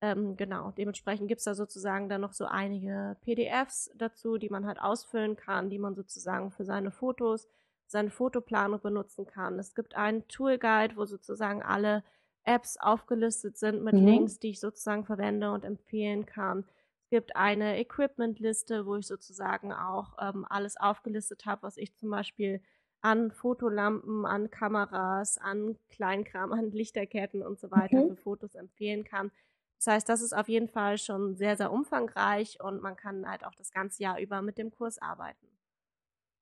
[0.00, 4.66] Ähm, genau, dementsprechend gibt es da sozusagen dann noch so einige PDFs dazu, die man
[4.66, 7.48] halt ausfüllen kann, die man sozusagen für seine Fotos,
[7.86, 9.58] seine Fotoplanung benutzen kann.
[9.58, 12.02] Es gibt einen Toolguide, wo sozusagen alle
[12.44, 14.06] Apps aufgelistet sind mit mhm.
[14.06, 16.64] Links, die ich sozusagen verwende und empfehlen kann.
[17.04, 22.10] Es gibt eine Equipment-Liste, wo ich sozusagen auch ähm, alles aufgelistet habe, was ich zum
[22.10, 22.60] Beispiel
[23.04, 28.08] an Fotolampen, an Kameras, an Kleinkram, an Lichterketten und so weiter okay.
[28.08, 29.30] für Fotos empfehlen kann.
[29.78, 33.44] Das heißt, das ist auf jeden Fall schon sehr, sehr umfangreich und man kann halt
[33.44, 35.46] auch das ganze Jahr über mit dem Kurs arbeiten.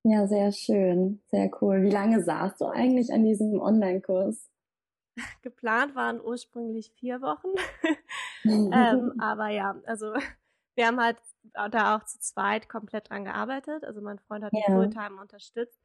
[0.05, 1.83] Ja, sehr schön, sehr cool.
[1.83, 4.49] Wie lange saßt du eigentlich an diesem Online-Kurs?
[5.41, 7.49] Geplant waren ursprünglich vier Wochen.
[8.45, 10.13] ähm, aber ja, also
[10.75, 11.17] wir haben halt
[11.71, 13.83] da auch zu zweit komplett dran gearbeitet.
[13.83, 14.73] Also mein Freund hat ja.
[14.73, 15.82] Fulltime unterstützt.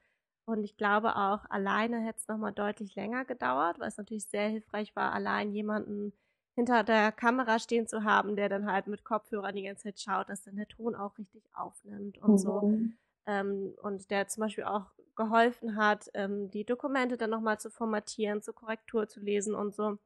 [0.49, 4.49] Und ich glaube auch, alleine hätte es nochmal deutlich länger gedauert, weil es natürlich sehr
[4.49, 6.15] hilfreich war, allein jemanden
[6.55, 10.31] hinter der Kamera stehen zu haben, der dann halt mit Kopfhörern die ganze Zeit schaut,
[10.31, 12.39] dass dann der Ton auch richtig aufnimmt und mhm.
[12.39, 12.81] so.
[13.27, 14.87] ähm, und der zum Beispiel auch
[15.17, 19.99] geholfen hat, ähm, die Dokumente dann nochmal zu formatieren, zur Korrektur zu lesen und so.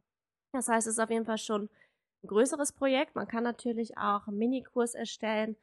[0.51, 1.71] Das heißt, es ist auf jeden Fall schon
[2.25, 3.15] ein größeres Projekt.
[3.15, 5.55] Man kann natürlich auch einen Minikurs erstellen.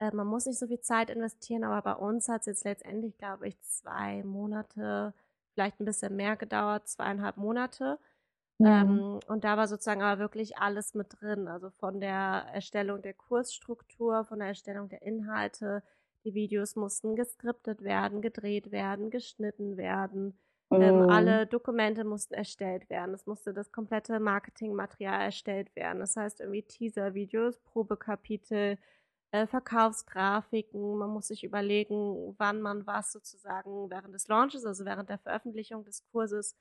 [0.00, 3.16] Äh, man muss nicht so viel Zeit investieren, aber bei uns hat es jetzt letztendlich,
[3.18, 5.14] glaube ich, zwei Monate,
[5.54, 7.98] vielleicht ein bisschen mehr gedauert, zweieinhalb Monate.
[8.58, 8.82] Ja.
[8.82, 11.48] Ähm, und da war sozusagen aber wirklich alles mit drin.
[11.48, 15.82] Also von der Erstellung der Kursstruktur, von der Erstellung der Inhalte.
[16.24, 20.38] Die Videos mussten geskriptet werden, gedreht werden, geschnitten werden.
[20.70, 21.08] Ähm, oh.
[21.08, 23.14] alle Dokumente mussten erstellt werden.
[23.14, 26.00] Es musste das komplette Marketingmaterial erstellt werden.
[26.00, 28.78] Das heißt irgendwie Teaser-Videos, Probekapitel,
[29.32, 30.96] äh, Verkaufsgrafiken.
[30.96, 35.84] Man muss sich überlegen, wann man was sozusagen während des Launches, also während der Veröffentlichung
[35.84, 36.56] des Kurses,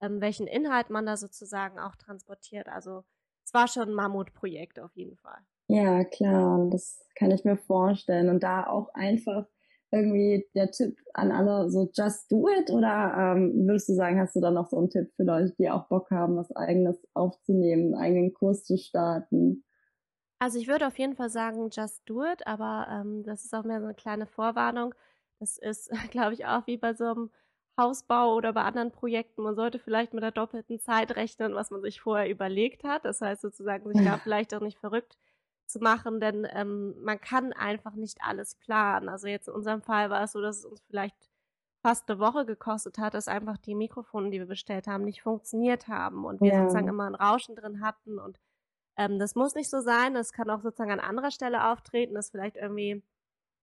[0.00, 2.68] ähm, welchen Inhalt man da sozusagen auch transportiert.
[2.68, 3.04] Also
[3.44, 5.38] es war schon ein Mammutprojekt auf jeden Fall.
[5.68, 8.30] Ja, klar, das kann ich mir vorstellen.
[8.30, 9.46] Und da auch einfach
[9.90, 12.70] irgendwie der Tipp an alle, so just do it?
[12.70, 15.70] Oder ähm, würdest du sagen, hast du da noch so einen Tipp für Leute, die
[15.70, 19.64] auch Bock haben, was eigenes aufzunehmen, einen eigenen Kurs zu starten?
[20.38, 23.64] Also ich würde auf jeden Fall sagen, just do it, aber ähm, das ist auch
[23.64, 24.94] mehr so eine kleine Vorwarnung.
[25.40, 27.30] Das ist, glaube ich, auch wie bei so einem
[27.76, 29.42] Hausbau oder bei anderen Projekten.
[29.42, 33.04] Man sollte vielleicht mit der doppelten Zeit rechnen, was man sich vorher überlegt hat.
[33.04, 35.16] Das heißt sozusagen, sich da vielleicht auch nicht verrückt
[35.66, 39.08] zu machen, denn ähm, man kann einfach nicht alles planen.
[39.08, 41.30] Also jetzt in unserem Fall war es so, dass es uns vielleicht
[41.82, 45.86] fast eine Woche gekostet hat, dass einfach die Mikrofone, die wir bestellt haben, nicht funktioniert
[45.86, 46.62] haben und wir ja.
[46.62, 48.40] sozusagen immer ein Rauschen drin hatten und
[48.98, 50.14] ähm, das muss nicht so sein.
[50.14, 53.02] Das kann auch sozusagen an anderer Stelle auftreten, dass vielleicht irgendwie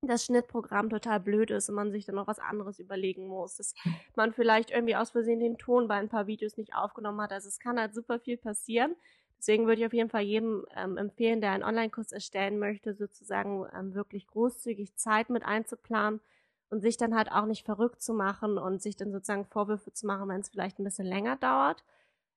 [0.01, 3.73] das Schnittprogramm total blöd ist und man sich dann noch was anderes überlegen muss, dass
[4.15, 7.31] man vielleicht irgendwie aus Versehen den Ton bei ein paar Videos nicht aufgenommen hat.
[7.33, 8.95] Also es kann halt super viel passieren.
[9.38, 13.65] Deswegen würde ich auf jeden Fall jedem ähm, empfehlen, der einen Online-Kurs erstellen möchte, sozusagen
[13.77, 16.21] ähm, wirklich großzügig Zeit mit einzuplanen
[16.69, 20.07] und sich dann halt auch nicht verrückt zu machen und sich dann sozusagen Vorwürfe zu
[20.07, 21.83] machen, wenn es vielleicht ein bisschen länger dauert.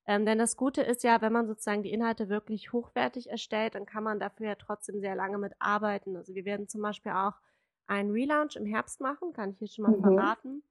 [0.08, 3.84] Ähm, denn das Gute ist ja, wenn man sozusagen die Inhalte wirklich hochwertig erstellt, dann
[3.84, 6.16] kann man dafür ja trotzdem sehr lange mit arbeiten.
[6.16, 7.34] Also wir werden zum Beispiel auch
[7.86, 10.00] einen Relaunch im Herbst machen, kann ich hier schon mal mhm.
[10.00, 10.62] verraten.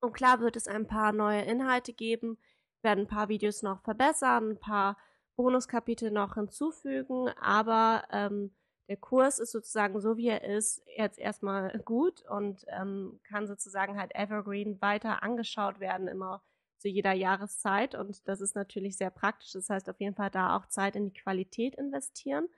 [0.00, 2.36] Und klar wird es ein paar neue Inhalte geben,
[2.82, 4.98] werden ein paar Videos noch verbessern, ein paar
[5.36, 8.54] Bonuskapitel noch hinzufügen, aber ähm,
[8.88, 13.98] der Kurs ist sozusagen so, wie er ist, jetzt erstmal gut und ähm, kann sozusagen
[13.98, 16.42] halt evergreen weiter angeschaut werden, immer
[16.78, 17.94] zu jeder Jahreszeit.
[17.94, 19.52] Und das ist natürlich sehr praktisch.
[19.52, 22.48] Das heißt auf jeden Fall da auch Zeit in die Qualität investieren.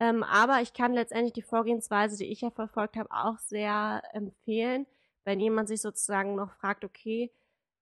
[0.00, 4.86] Ähm, aber ich kann letztendlich die Vorgehensweise, die ich ja verfolgt habe, auch sehr empfehlen,
[5.24, 7.32] wenn jemand sich sozusagen noch fragt, okay,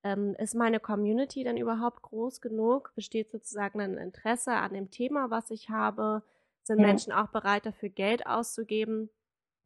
[0.02, 2.92] ähm, ist meine Community denn überhaupt groß genug?
[2.94, 6.22] Besteht sozusagen ein Interesse an dem Thema, was ich habe?
[6.62, 6.86] Sind ja.
[6.86, 9.10] Menschen auch bereit, dafür Geld auszugeben?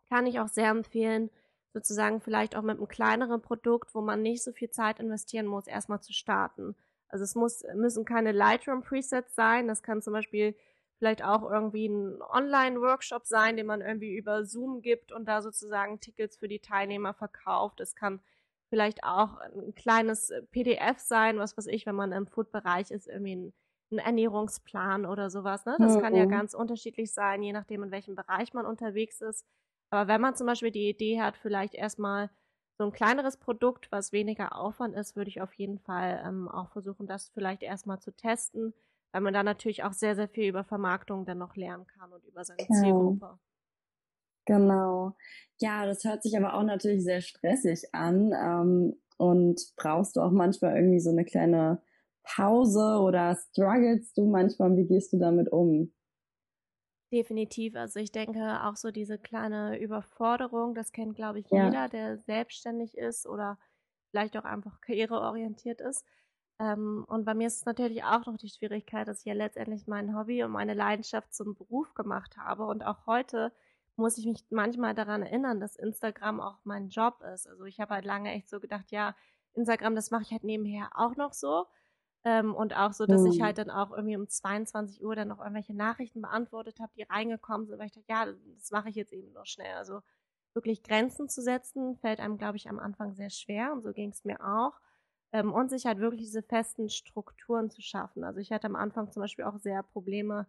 [0.08, 1.30] Kann ich auch sehr empfehlen,
[1.72, 5.66] sozusagen vielleicht auch mit einem kleineren Produkt, wo man nicht so viel Zeit investieren muss,
[5.66, 6.74] erstmal zu starten.
[7.08, 9.68] Also es muss, müssen keine Lightroom-Presets sein.
[9.68, 10.54] Das kann zum Beispiel
[10.98, 15.98] vielleicht auch irgendwie ein Online-Workshop sein, den man irgendwie über Zoom gibt und da sozusagen
[16.00, 17.80] Tickets für die Teilnehmer verkauft.
[17.80, 18.20] Es kann
[18.68, 23.08] vielleicht auch ein kleines äh, PDF sein, was weiß ich, wenn man im Food-Bereich ist,
[23.08, 23.52] irgendwie ein,
[23.90, 25.64] ein, Ernährungsplan oder sowas.
[25.66, 25.76] Ne?
[25.78, 26.00] Das mhm.
[26.00, 26.30] kann ja mhm.
[26.30, 29.44] ganz unterschiedlich sein, je nachdem, in welchem Bereich man unterwegs ist.
[29.90, 32.30] Aber wenn man zum Beispiel die Idee hat, vielleicht erstmal
[32.78, 36.70] so ein kleineres Produkt, was weniger Aufwand ist, würde ich auf jeden Fall ähm, auch
[36.70, 38.72] versuchen, das vielleicht erstmal zu testen,
[39.12, 42.24] weil man da natürlich auch sehr, sehr viel über Vermarktung dann noch lernen kann und
[42.24, 42.70] über seine genau.
[42.70, 43.38] Zielgruppe.
[44.46, 45.16] Genau.
[45.60, 48.32] Ja, das hört sich aber auch natürlich sehr stressig an.
[48.32, 51.82] Ähm, und brauchst du auch manchmal irgendwie so eine kleine
[52.24, 54.76] Pause oder struggles du manchmal?
[54.76, 55.92] Wie gehst du damit um?
[57.12, 57.74] Definitiv.
[57.74, 61.66] Also ich denke auch so diese kleine Überforderung, das kennt, glaube ich, ja.
[61.66, 63.58] jeder, der selbstständig ist oder
[64.10, 66.04] vielleicht auch einfach karriereorientiert ist.
[66.60, 69.88] Ähm, und bei mir ist es natürlich auch noch die Schwierigkeit, dass ich ja letztendlich
[69.88, 73.52] mein Hobby und meine Leidenschaft zum Beruf gemacht habe und auch heute
[73.96, 77.46] muss ich mich manchmal daran erinnern, dass Instagram auch mein Job ist.
[77.46, 79.14] Also ich habe halt lange echt so gedacht, ja,
[79.54, 81.66] Instagram, das mache ich halt nebenher auch noch so.
[82.24, 83.28] Ähm, und auch so, dass mhm.
[83.28, 87.02] ich halt dann auch irgendwie um 22 Uhr dann noch irgendwelche Nachrichten beantwortet habe, die
[87.02, 89.74] reingekommen sind, weil ich dachte, ja, das mache ich jetzt eben noch schnell.
[89.76, 90.00] Also
[90.52, 94.10] wirklich Grenzen zu setzen, fällt einem, glaube ich, am Anfang sehr schwer und so ging
[94.10, 94.74] es mir auch.
[95.32, 98.24] Ähm, und sich halt wirklich diese festen Strukturen zu schaffen.
[98.24, 100.46] Also ich hatte am Anfang zum Beispiel auch sehr Probleme,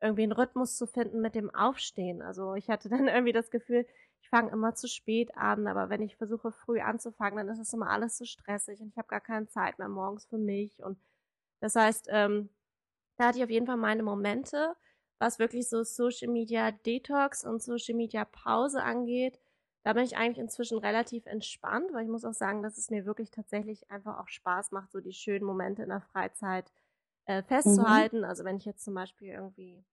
[0.00, 2.22] irgendwie einen Rhythmus zu finden mit dem Aufstehen.
[2.22, 3.86] Also ich hatte dann irgendwie das Gefühl,
[4.26, 7.72] ich fange immer zu spät an, aber wenn ich versuche früh anzufangen, dann ist es
[7.72, 10.82] immer alles so stressig und ich habe gar keine Zeit mehr morgens für mich.
[10.82, 10.98] Und
[11.60, 12.50] das heißt, ähm,
[13.16, 14.74] da hatte ich auf jeden Fall meine Momente,
[15.20, 19.38] was wirklich so Social Media Detox und Social Media Pause angeht.
[19.84, 23.06] da bin ich eigentlich inzwischen relativ entspannt, weil ich muss auch sagen, dass es mir
[23.06, 26.72] wirklich tatsächlich einfach auch Spaß macht, so die schönen Momente in der Freizeit
[27.26, 27.46] äh, mhm.
[27.46, 28.18] festzuhalten.
[28.18, 28.24] Mhm.
[28.24, 29.84] Also wenn ich jetzt zum Beispiel irgendwie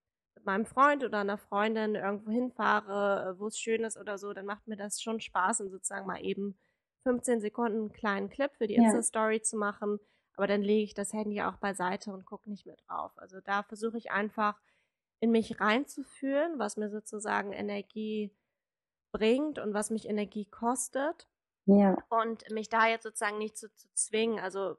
[0.45, 4.45] meinem Freund oder einer Freundin irgendwo hinfahre, äh, wo es schön ist oder so, dann
[4.45, 6.57] macht mir das schon Spaß und sozusagen mal eben
[7.03, 9.43] 15 Sekunden einen kleinen Clip für die Insta-Story ja.
[9.43, 9.99] zu machen.
[10.35, 13.11] Aber dann lege ich das Handy auch beiseite und gucke nicht mehr drauf.
[13.17, 14.59] Also da versuche ich einfach
[15.19, 18.31] in mich reinzuführen, was mir sozusagen Energie
[19.11, 21.27] bringt und was mich Energie kostet.
[21.65, 21.97] Ja.
[22.09, 24.39] Und mich da jetzt sozusagen nicht zu, zu zwingen.
[24.39, 24.77] Also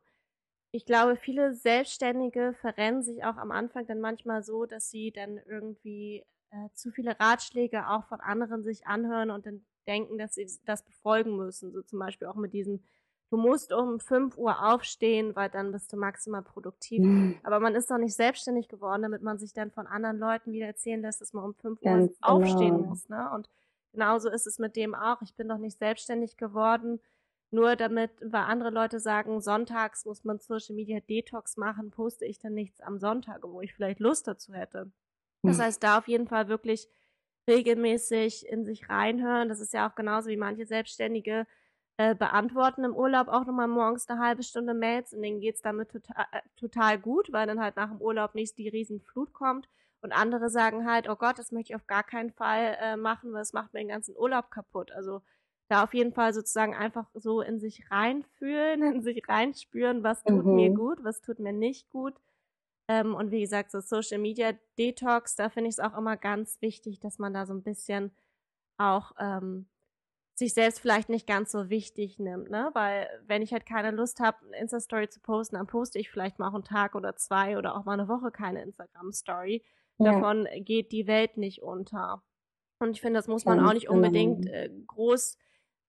[0.74, 5.38] ich glaube, viele Selbstständige verrennen sich auch am Anfang dann manchmal so, dass sie dann
[5.46, 10.50] irgendwie äh, zu viele Ratschläge auch von anderen sich anhören und dann denken, dass sie
[10.64, 11.70] das befolgen müssen.
[11.70, 12.82] So zum Beispiel auch mit diesen,
[13.30, 17.04] du musst um 5 Uhr aufstehen, weil dann bist du maximal produktiv.
[17.04, 17.38] Mhm.
[17.44, 20.66] Aber man ist doch nicht selbstständig geworden, damit man sich dann von anderen Leuten wieder
[20.66, 22.12] erzählen lässt, dass man um 5 Uhr genau.
[22.20, 23.08] aufstehen muss.
[23.08, 23.30] Ne?
[23.32, 23.48] Und
[23.92, 25.22] genauso ist es mit dem auch.
[25.22, 26.98] Ich bin doch nicht selbstständig geworden,
[27.54, 32.38] nur damit, weil andere Leute sagen, sonntags muss man Social Media Detox machen, poste ich
[32.38, 34.90] dann nichts am Sonntag, wo ich vielleicht Lust dazu hätte.
[35.42, 35.64] Das hm.
[35.64, 36.88] heißt, da auf jeden Fall wirklich
[37.48, 39.48] regelmäßig in sich reinhören.
[39.48, 41.46] Das ist ja auch genauso wie manche Selbstständige
[41.96, 45.90] äh, beantworten im Urlaub auch nochmal morgens eine halbe Stunde Mails und denen geht's damit
[45.90, 49.68] total, äh, total gut, weil dann halt nach dem Urlaub nicht die Riesenflut kommt.
[50.00, 53.32] Und andere sagen halt, oh Gott, das möchte ich auf gar keinen Fall äh, machen,
[53.32, 54.92] weil es macht mir den ganzen Urlaub kaputt.
[54.92, 55.22] Also
[55.68, 60.44] da auf jeden Fall sozusagen einfach so in sich reinfühlen, in sich reinspüren, was tut
[60.44, 60.54] mhm.
[60.54, 62.14] mir gut, was tut mir nicht gut.
[62.88, 66.60] Ähm, und wie gesagt, so Social Media Detox, da finde ich es auch immer ganz
[66.60, 68.14] wichtig, dass man da so ein bisschen
[68.76, 69.66] auch ähm,
[70.34, 72.70] sich selbst vielleicht nicht ganz so wichtig nimmt, ne?
[72.74, 76.38] Weil wenn ich halt keine Lust habe, eine Insta-Story zu posten, dann poste ich vielleicht
[76.38, 79.64] mal auch einen Tag oder zwei oder auch mal eine Woche keine Instagram-Story.
[79.98, 80.12] Ja.
[80.12, 82.22] Davon geht die Welt nicht unter.
[82.80, 83.96] Und ich finde, das muss man auch nicht genau.
[83.96, 85.38] unbedingt äh, groß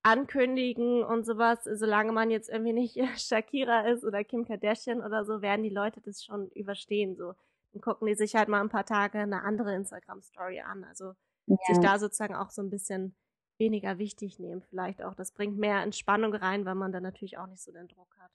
[0.06, 5.42] ankündigen und sowas, solange man jetzt irgendwie nicht Shakira ist oder Kim Kardashian oder so,
[5.42, 7.16] werden die Leute das schon überstehen.
[7.16, 7.34] So,
[7.74, 10.84] dann gucken die sich halt mal ein paar Tage eine andere Instagram-Story an.
[10.84, 11.14] Also
[11.48, 11.58] ja.
[11.68, 13.16] sich da sozusagen auch so ein bisschen
[13.58, 15.16] weniger wichtig nehmen, vielleicht auch.
[15.16, 18.32] Das bringt mehr Entspannung rein, weil man dann natürlich auch nicht so den Druck hat.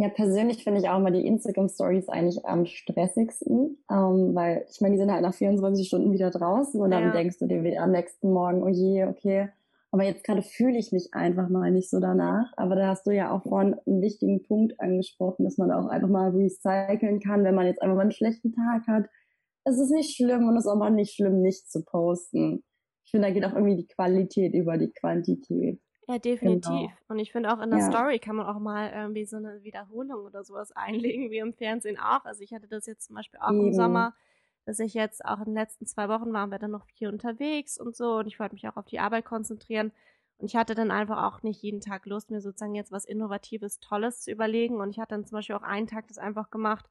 [0.00, 4.94] Ja, persönlich finde ich auch mal die Instagram-Stories eigentlich am stressigsten, ähm, weil ich meine,
[4.94, 7.10] die sind halt nach 24 Stunden wieder draußen und dann ja.
[7.10, 9.50] denkst du dir am nächsten Morgen, oh je, okay,
[9.90, 12.52] aber jetzt gerade fühle ich mich einfach mal nicht so danach.
[12.56, 16.08] Aber da hast du ja auch vorhin einen wichtigen Punkt angesprochen, dass man auch einfach
[16.08, 19.06] mal recyceln kann, wenn man jetzt einfach mal einen schlechten Tag hat.
[19.64, 22.64] Es ist nicht schlimm und es ist auch mal nicht schlimm, nicht zu posten.
[23.04, 25.80] Ich finde, da geht auch irgendwie die Qualität über die Quantität.
[26.06, 26.70] Ja, definitiv.
[26.70, 26.90] Genau.
[27.08, 27.90] Und ich finde auch in der ja.
[27.90, 31.98] Story kann man auch mal irgendwie so eine Wiederholung oder sowas einlegen, wie im Fernsehen
[31.98, 32.24] auch.
[32.24, 33.68] Also ich hatte das jetzt zum Beispiel auch Eben.
[33.68, 34.14] im Sommer
[34.68, 37.78] dass ich jetzt auch in den letzten zwei Wochen waren wir dann noch viel unterwegs
[37.80, 39.92] und so und ich wollte mich auch auf die Arbeit konzentrieren.
[40.36, 43.80] Und ich hatte dann einfach auch nicht jeden Tag Lust, mir sozusagen jetzt was Innovatives,
[43.80, 44.78] Tolles zu überlegen.
[44.78, 46.84] Und ich hatte dann zum Beispiel auch einen Tag das einfach gemacht,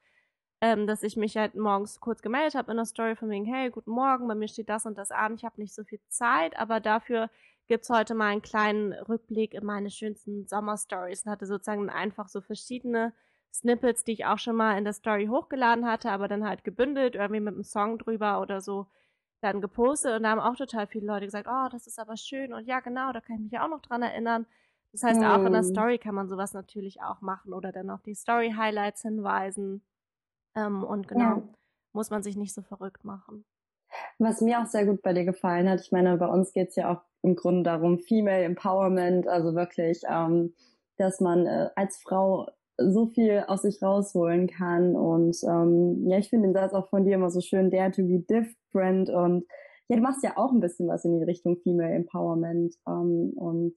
[0.59, 3.69] ähm, dass ich mich halt morgens kurz gemeldet habe in der Story von wegen, hey,
[3.69, 6.57] guten Morgen, bei mir steht das und das an, ich habe nicht so viel Zeit,
[6.57, 7.29] aber dafür
[7.67, 12.41] gibt's heute mal einen kleinen Rückblick in meine schönsten Sommerstories und hatte sozusagen einfach so
[12.41, 13.13] verschiedene
[13.53, 17.15] Snippets, die ich auch schon mal in der Story hochgeladen hatte, aber dann halt gebündelt,
[17.15, 18.87] irgendwie mit einem Song drüber oder so
[19.41, 22.53] dann gepostet und da haben auch total viele Leute gesagt, oh, das ist aber schön
[22.53, 24.47] und ja, genau, da kann ich mich ja auch noch dran erinnern.
[24.91, 25.69] Das heißt, auch in der hm.
[25.69, 29.83] Story kann man sowas natürlich auch machen oder dann auf die Story-Highlights hinweisen.
[30.55, 31.43] Ähm, und genau, ja.
[31.93, 33.45] muss man sich nicht so verrückt machen.
[34.17, 36.75] Was mir auch sehr gut bei dir gefallen hat, ich meine, bei uns geht es
[36.75, 40.53] ja auch im Grunde darum, Female Empowerment, also wirklich, ähm,
[40.97, 44.95] dass man äh, als Frau so viel aus sich rausholen kann.
[44.95, 48.03] Und ähm, ja, ich finde den Satz auch von dir immer so schön, dare to
[48.03, 49.09] be different.
[49.09, 49.45] Und
[49.89, 53.73] ja, du machst ja auch ein bisschen was in die Richtung Female Empowerment ähm, und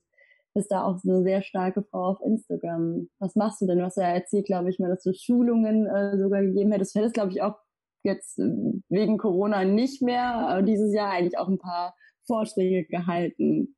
[0.53, 3.09] bist da auch so eine sehr starke Frau auf Instagram.
[3.19, 3.77] Was machst du denn?
[3.77, 6.95] Du hast ja erzählt, glaube ich, mal, dass du Schulungen äh, sogar gegeben hättest.
[6.95, 7.55] Du hättest, glaube ich, auch
[8.03, 8.51] jetzt äh,
[8.89, 11.95] wegen Corona nicht mehr, äh, dieses Jahr eigentlich auch ein paar
[12.25, 13.75] Vorträge gehalten.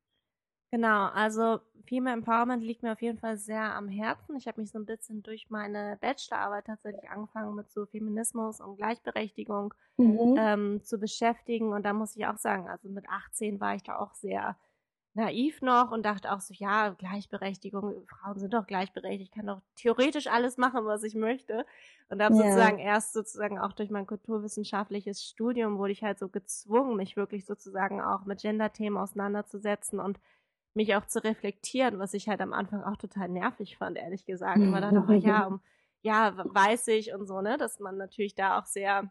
[0.72, 4.36] Genau, also Female Empowerment liegt mir auf jeden Fall sehr am Herzen.
[4.36, 8.76] Ich habe mich so ein bisschen durch meine Bachelorarbeit tatsächlich angefangen mit so Feminismus und
[8.76, 10.36] Gleichberechtigung mhm.
[10.38, 11.72] ähm, zu beschäftigen.
[11.72, 14.56] Und da muss ich auch sagen, also mit 18 war ich da auch sehr
[15.14, 19.60] naiv noch und dachte auch so, ja, Gleichberechtigung, Frauen sind doch gleichberechtigt, ich kann doch
[19.76, 21.64] theoretisch alles machen, was ich möchte.
[22.08, 22.44] Und habe yeah.
[22.44, 27.46] sozusagen erst sozusagen auch durch mein kulturwissenschaftliches Studium wurde ich halt so gezwungen, mich wirklich
[27.46, 30.18] sozusagen auch mit Gender-Themen auseinanderzusetzen und
[30.74, 34.58] mich auch zu reflektieren, was ich halt am Anfang auch total nervig fand, ehrlich gesagt.
[34.58, 35.60] Und man dachte auch, ja, um,
[36.02, 39.10] ja, weiß ich und so, ne, dass man natürlich da auch sehr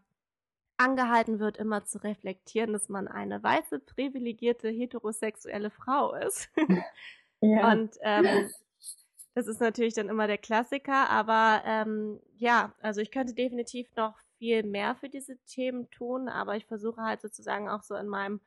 [0.76, 6.50] angehalten wird, immer zu reflektieren, dass man eine weiße, privilegierte, heterosexuelle Frau ist.
[7.40, 7.72] ja.
[7.72, 8.50] Und ähm,
[9.34, 14.18] das ist natürlich dann immer der Klassiker, aber ähm, ja, also ich könnte definitiv noch
[14.38, 18.40] viel mehr für diese Themen tun, aber ich versuche halt sozusagen auch so in meinem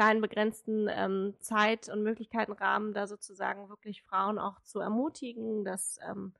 [0.00, 6.32] kleinen begrenzten ähm, Zeit- und Möglichkeitenrahmen da sozusagen wirklich Frauen auch zu ermutigen, dass, ähm,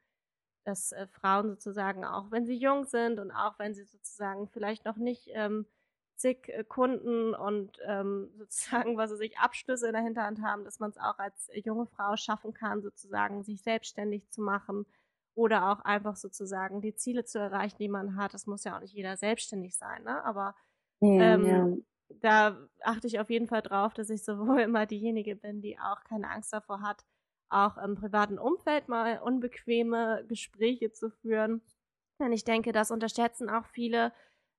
[0.65, 4.87] dass äh, Frauen sozusagen auch, wenn sie jung sind und auch wenn sie sozusagen vielleicht
[4.87, 5.67] noch nicht ähm,
[6.17, 10.81] zig äh, Kunden und ähm, sozusagen, was sie sich Abschlüsse in der Hinterhand haben, dass
[10.81, 14.87] man es auch als junge Frau schaffen kann, sozusagen sich selbstständig zu machen
[15.35, 18.33] oder auch einfach sozusagen die Ziele zu erreichen, die man hat.
[18.33, 20.25] Das muss ja auch nicht jeder selbstständig sein, ne?
[20.25, 20.55] Aber
[21.19, 21.69] ähm, ja.
[22.21, 26.03] Da achte ich auf jeden Fall drauf, dass ich sowohl immer diejenige bin, die auch
[26.05, 27.05] keine Angst davor hat,
[27.49, 31.63] auch im privaten Umfeld mal unbequeme Gespräche zu führen.
[32.19, 34.13] Denn ich denke, das unterschätzen auch viele,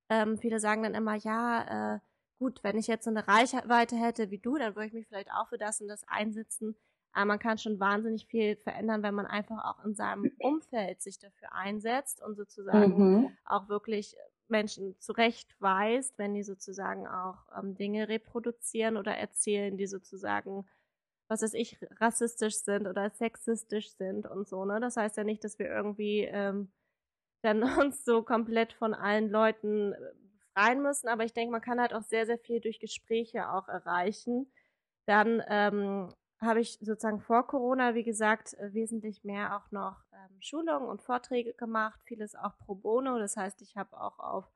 [0.10, 1.99] ähm, viele sagen dann immer, ja, äh,
[2.39, 5.32] gut, wenn ich jetzt so eine Reichweite hätte wie du, dann würde ich mich vielleicht
[5.32, 6.76] auch für das und das einsetzen.
[7.14, 11.20] Aber man kann schon wahnsinnig viel verändern, wenn man einfach auch in seinem Umfeld sich
[11.20, 13.38] dafür einsetzt und sozusagen mhm.
[13.45, 14.16] auch wirklich
[14.52, 20.68] Menschen zurechtweist, wenn die sozusagen auch ähm, Dinge reproduzieren oder erzählen, die sozusagen,
[21.28, 24.66] was weiß ich, rassistisch sind oder sexistisch sind und so.
[24.66, 24.80] Ne?
[24.80, 26.72] Das heißt ja nicht, dass wir irgendwie ähm,
[27.41, 29.97] dann uns so komplett von allen Leuten äh,
[30.54, 31.08] befreien müssen.
[31.08, 34.52] Aber ich denke, man kann halt auch sehr, sehr viel durch Gespräche auch erreichen.
[35.08, 36.10] Dann ähm,
[36.42, 41.02] habe ich sozusagen vor Corona, wie gesagt, äh, wesentlich mehr auch noch ähm, Schulungen und
[41.02, 43.20] Vorträge gemacht, vieles auch pro bono.
[43.20, 44.52] Das heißt, ich habe auch auf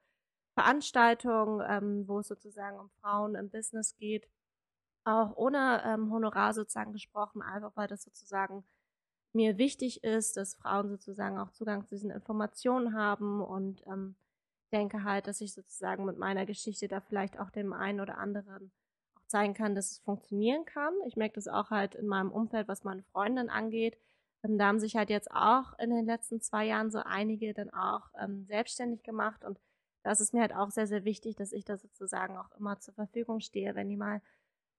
[0.55, 4.27] Veranstaltungen, ähm, wo es sozusagen um Frauen im Business geht,
[5.05, 8.65] auch ohne ähm, Honorar sozusagen gesprochen, einfach weil das sozusagen
[9.33, 14.15] mir wichtig ist, dass Frauen sozusagen auch Zugang zu diesen Informationen haben und ähm,
[14.71, 18.71] denke halt, dass ich sozusagen mit meiner Geschichte da vielleicht auch dem einen oder anderen
[19.27, 20.93] zeigen kann, dass es funktionieren kann.
[21.07, 23.97] Ich merke das auch halt in meinem Umfeld, was meine Freundin angeht.
[24.43, 27.69] Ähm, da haben sich halt jetzt auch in den letzten zwei Jahren so einige dann
[27.71, 29.59] auch ähm, selbstständig gemacht und
[30.05, 32.93] das ist mir halt auch sehr, sehr wichtig, dass ich da sozusagen auch immer zur
[32.93, 34.21] Verfügung stehe, wenn die mal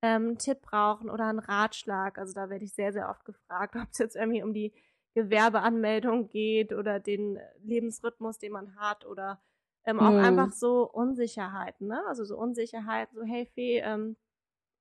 [0.01, 2.19] ähm, einen Tipp brauchen oder einen Ratschlag.
[2.19, 4.73] Also da werde ich sehr, sehr oft gefragt, ob es jetzt irgendwie um die
[5.15, 9.41] Gewerbeanmeldung geht oder den Lebensrhythmus, den man hat oder
[9.85, 10.19] ähm, auch mhm.
[10.19, 12.05] einfach so Unsicherheiten, ne?
[12.07, 14.17] Also so Unsicherheiten, so hey Fee, ähm,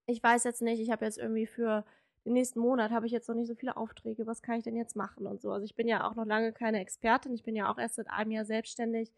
[0.06, 1.84] ich weiß jetzt nicht, ich habe jetzt irgendwie für
[2.24, 4.76] den nächsten Monat habe ich jetzt noch nicht so viele Aufträge, was kann ich denn
[4.76, 5.52] jetzt machen und so.
[5.52, 8.10] Also ich bin ja auch noch lange keine Expertin, ich bin ja auch erst seit
[8.10, 9.12] einem Jahr selbstständig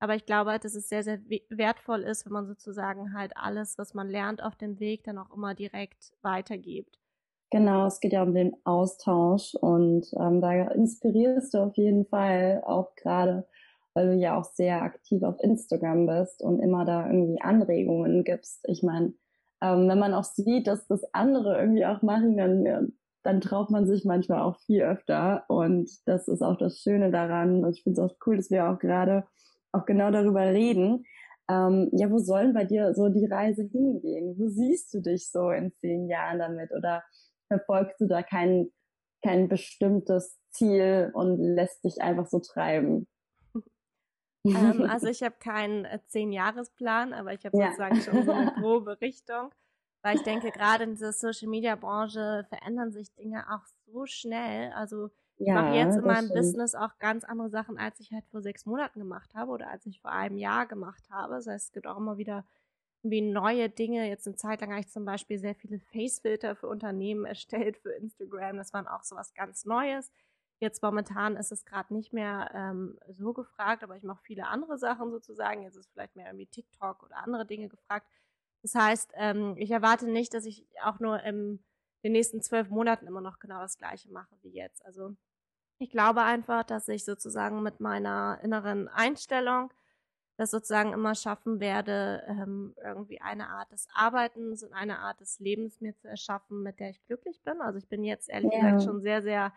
[0.00, 1.20] aber ich glaube halt, dass es sehr, sehr
[1.50, 5.30] wertvoll ist, wenn man sozusagen halt alles, was man lernt auf dem Weg, dann auch
[5.32, 6.98] immer direkt weitergibt.
[7.50, 12.62] Genau, es geht ja um den Austausch und ähm, da inspirierst du auf jeden Fall
[12.64, 13.46] auch gerade,
[13.92, 18.60] weil du ja auch sehr aktiv auf Instagram bist und immer da irgendwie Anregungen gibst.
[18.68, 19.12] Ich meine,
[19.60, 22.92] ähm, wenn man auch sieht, dass das andere irgendwie auch machen, dann,
[23.22, 27.64] dann traut man sich manchmal auch viel öfter und das ist auch das Schöne daran
[27.64, 29.24] und ich finde es auch cool, dass wir auch gerade
[29.72, 31.04] auch genau darüber reden.
[31.50, 34.36] Ähm, ja, wo sollen bei dir so die Reise hingehen?
[34.38, 36.70] Wo siehst du dich so in zehn Jahren damit?
[36.72, 37.02] Oder
[37.48, 38.68] verfolgst du da kein,
[39.22, 43.08] kein bestimmtes Ziel und lässt dich einfach so treiben?
[44.44, 47.66] Ähm, also ich habe keinen äh, Zehn-Jahres-Plan, aber ich habe ja.
[47.66, 49.50] sozusagen schon so eine grobe Richtung.
[50.02, 54.72] Weil ich denke, gerade in dieser Social-Media-Branche verändern sich Dinge auch so schnell.
[54.72, 56.40] Also ich ja, mache jetzt in meinem stimmt.
[56.40, 59.84] Business auch ganz andere Sachen, als ich halt vor sechs Monaten gemacht habe oder als
[59.86, 61.34] ich vor einem Jahr gemacht habe.
[61.34, 62.46] Das heißt, es gibt auch immer wieder
[63.02, 64.08] irgendwie neue Dinge.
[64.08, 67.92] Jetzt eine Zeit lang habe ich zum Beispiel sehr viele Facefilter für Unternehmen erstellt für
[67.92, 68.56] Instagram.
[68.56, 70.10] Das war auch so was ganz Neues.
[70.60, 74.76] Jetzt momentan ist es gerade nicht mehr ähm, so gefragt, aber ich mache viele andere
[74.76, 75.62] Sachen sozusagen.
[75.62, 78.06] Jetzt ist vielleicht mehr irgendwie TikTok oder andere Dinge gefragt.
[78.62, 81.64] Das heißt, ähm, ich erwarte nicht, dass ich auch nur in
[82.04, 84.84] den nächsten zwölf Monaten immer noch genau das Gleiche mache wie jetzt.
[84.84, 85.16] Also
[85.78, 89.72] ich glaube einfach, dass ich sozusagen mit meiner inneren Einstellung
[90.36, 95.38] das sozusagen immer schaffen werde, ähm, irgendwie eine Art des Arbeitens und eine Art des
[95.38, 97.60] Lebens mir zu erschaffen, mit der ich glücklich bin.
[97.60, 98.60] Also ich bin jetzt ehrlich ja.
[98.60, 99.52] gesagt schon sehr, sehr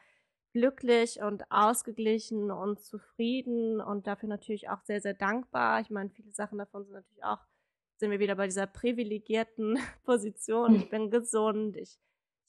[0.54, 5.82] glücklich und ausgeglichen und zufrieden und dafür natürlich auch sehr, sehr dankbar.
[5.82, 7.39] Ich meine, viele Sachen davon sind natürlich auch,
[7.97, 10.76] sind wir wieder bei dieser privilegierten Position.
[10.76, 11.99] Ich bin gesund, ich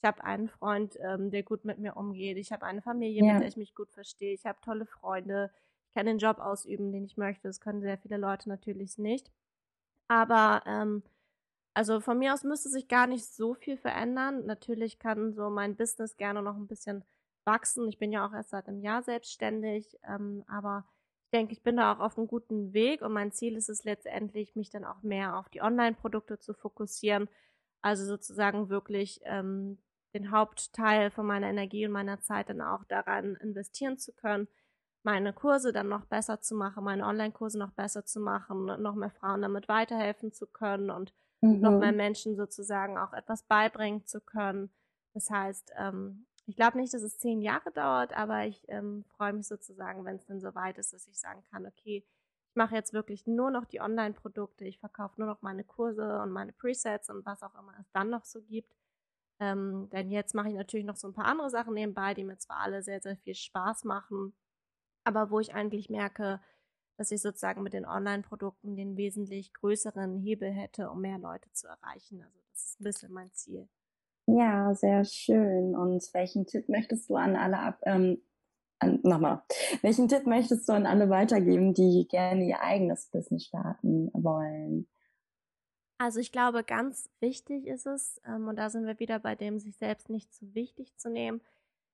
[0.05, 2.37] ich habe einen Freund, ähm, der gut mit mir umgeht.
[2.37, 3.33] Ich habe eine Familie, ja.
[3.33, 4.35] mit der ich mich gut verstehe.
[4.35, 5.49] Ich habe tolle Freunde.
[5.87, 7.47] Ich kann den Job ausüben, den ich möchte.
[7.47, 9.31] Das können sehr viele Leute natürlich nicht.
[10.07, 11.01] Aber ähm,
[11.73, 14.45] also von mir aus müsste sich gar nicht so viel verändern.
[14.45, 17.03] Natürlich kann so mein Business gerne noch ein bisschen
[17.45, 17.87] wachsen.
[17.87, 20.85] Ich bin ja auch erst seit einem Jahr selbstständig, ähm, aber
[21.25, 23.83] ich denke, ich bin da auch auf einem guten Weg und mein Ziel ist es
[23.83, 27.27] letztendlich, mich dann auch mehr auf die Online-Produkte zu fokussieren.
[27.81, 29.79] Also sozusagen wirklich ähm,
[30.13, 34.47] den Hauptteil von meiner Energie und meiner Zeit dann auch daran investieren zu können,
[35.03, 39.11] meine Kurse dann noch besser zu machen, meine Online-Kurse noch besser zu machen, noch mehr
[39.11, 41.59] Frauen damit weiterhelfen zu können und mhm.
[41.59, 44.71] noch mehr Menschen sozusagen auch etwas beibringen zu können.
[45.13, 49.33] Das heißt, ähm, ich glaube nicht, dass es zehn Jahre dauert, aber ich ähm, freue
[49.33, 52.05] mich sozusagen, wenn es dann so weit ist, dass ich sagen kann, okay,
[52.49, 56.31] ich mache jetzt wirklich nur noch die Online-Produkte, ich verkaufe nur noch meine Kurse und
[56.31, 58.75] meine Presets und was auch immer es dann noch so gibt.
[59.39, 62.37] Ähm, denn jetzt mache ich natürlich noch so ein paar andere Sachen nebenbei, die mir
[62.37, 64.33] zwar alle sehr, sehr viel Spaß machen,
[65.03, 66.39] aber wo ich eigentlich merke,
[66.97, 71.67] dass ich sozusagen mit den Online-Produkten den wesentlich größeren Hebel hätte, um mehr Leute zu
[71.67, 72.21] erreichen.
[72.23, 73.67] Also das ist ein bisschen mein Ziel.
[74.27, 75.75] Ja, sehr schön.
[75.75, 78.21] Und welchen Tipp möchtest du an alle ab, ähm,
[78.79, 79.43] an, nochmal,
[79.81, 84.87] welchen Tipp möchtest du an alle weitergeben, die gerne ihr eigenes Business starten wollen?
[85.97, 89.59] Also ich glaube, ganz wichtig ist es, ähm, und da sind wir wieder bei dem,
[89.59, 91.41] sich selbst nicht zu wichtig zu nehmen,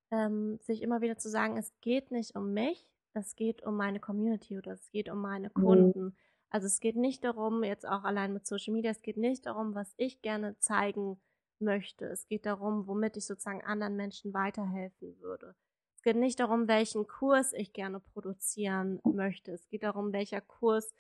[0.09, 3.99] ähm, sich immer wieder zu sagen, es geht nicht um mich, es geht um meine
[3.99, 5.63] Community oder es geht um meine mhm.
[5.63, 6.03] Kunden.
[6.05, 6.15] Mhm.
[6.49, 9.75] Also es geht nicht darum, jetzt auch allein mit Social Media, es geht nicht darum,
[9.75, 11.19] was ich gerne zeigen
[11.61, 12.05] möchte.
[12.05, 15.55] Es geht darum, womit ich sozusagen anderen Menschen weiterhelfen würde.
[15.95, 19.51] Es geht nicht darum, welchen Kurs ich gerne produzieren möchte.
[19.51, 20.93] Es geht darum, welcher Kurs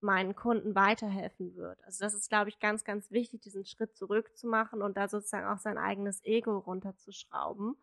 [0.00, 1.82] meinen Kunden weiterhelfen wird.
[1.84, 5.58] Also das ist, glaube ich, ganz, ganz wichtig, diesen Schritt zurückzumachen und da sozusagen auch
[5.58, 7.76] sein eigenes Ego runterzuschrauben.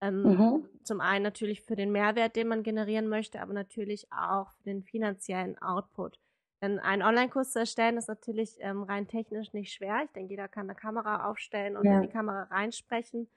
[0.00, 0.68] Ähm, mhm.
[0.82, 4.82] Zum einen natürlich für den Mehrwert, den man generieren möchte, aber natürlich auch für den
[4.82, 6.18] finanziellen Output.
[6.60, 10.02] Denn einen Online-Kurs zu erstellen ist natürlich ähm, rein technisch nicht schwer.
[10.04, 11.96] Ich denke, jeder kann eine Kamera aufstellen und ja.
[11.96, 13.28] in die Kamera reinsprechen.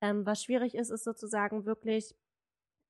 [0.00, 2.16] Ähm, was schwierig ist, ist sozusagen wirklich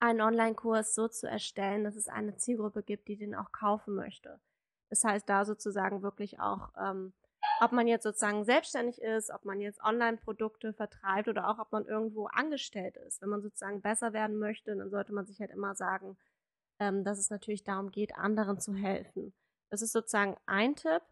[0.01, 4.41] einen Online-Kurs so zu erstellen, dass es eine Zielgruppe gibt, die den auch kaufen möchte.
[4.89, 7.13] Das heißt, da sozusagen wirklich auch, ähm,
[7.61, 11.87] ob man jetzt sozusagen selbstständig ist, ob man jetzt Online-Produkte vertreibt oder auch ob man
[11.87, 13.21] irgendwo angestellt ist.
[13.23, 16.17] Wenn man sozusagen besser werden möchte, dann sollte man sich halt immer sagen,
[16.79, 19.33] ähm, dass es natürlich darum geht, anderen zu helfen.
[19.71, 21.03] Das ist sozusagen ein Tipp.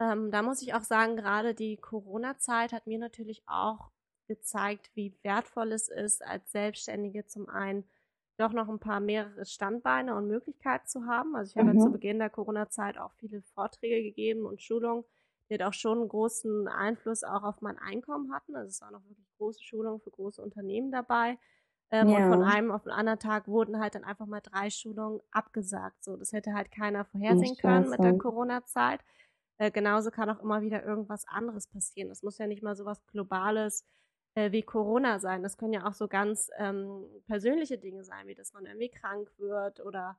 [0.00, 3.90] Ähm, da muss ich auch sagen, gerade die Corona-Zeit hat mir natürlich auch
[4.28, 7.88] gezeigt, wie wertvoll es ist, als Selbstständige zum einen
[8.38, 11.34] doch noch ein paar mehrere Standbeine und Möglichkeiten zu haben.
[11.34, 11.80] Also ich habe mhm.
[11.80, 15.04] zu Beginn der Corona-Zeit auch viele Vorträge gegeben und Schulungen,
[15.48, 18.54] die halt auch schon einen großen Einfluss auch auf mein Einkommen hatten.
[18.54, 21.38] Also es waren auch wirklich große Schulungen für große Unternehmen dabei.
[21.90, 22.18] Ähm, ja.
[22.18, 26.04] Und von einem auf den anderen Tag wurden halt dann einfach mal drei Schulungen abgesagt.
[26.04, 29.00] So, das hätte halt keiner vorhersehen können mit der Corona-Zeit.
[29.58, 32.08] Äh, genauso kann auch immer wieder irgendwas anderes passieren.
[32.08, 33.84] Das muss ja nicht mal so was Globales
[34.34, 35.42] äh, wie Corona sein.
[35.42, 39.30] Das können ja auch so ganz ähm, persönliche Dinge sein, wie dass man irgendwie krank
[39.38, 40.18] wird oder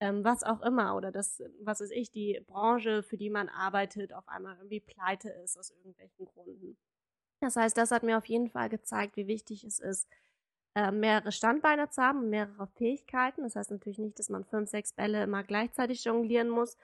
[0.00, 0.96] ähm, was auch immer.
[0.96, 5.30] Oder dass, was weiß ich, die Branche, für die man arbeitet, auf einmal irgendwie pleite
[5.30, 6.76] ist aus irgendwelchen Gründen.
[7.40, 10.08] Das heißt, das hat mir auf jeden Fall gezeigt, wie wichtig es ist,
[10.76, 13.42] äh, mehrere Standbeine zu haben, mehrere Fähigkeiten.
[13.42, 16.76] Das heißt natürlich nicht, dass man fünf, sechs Bälle immer gleichzeitig jonglieren muss.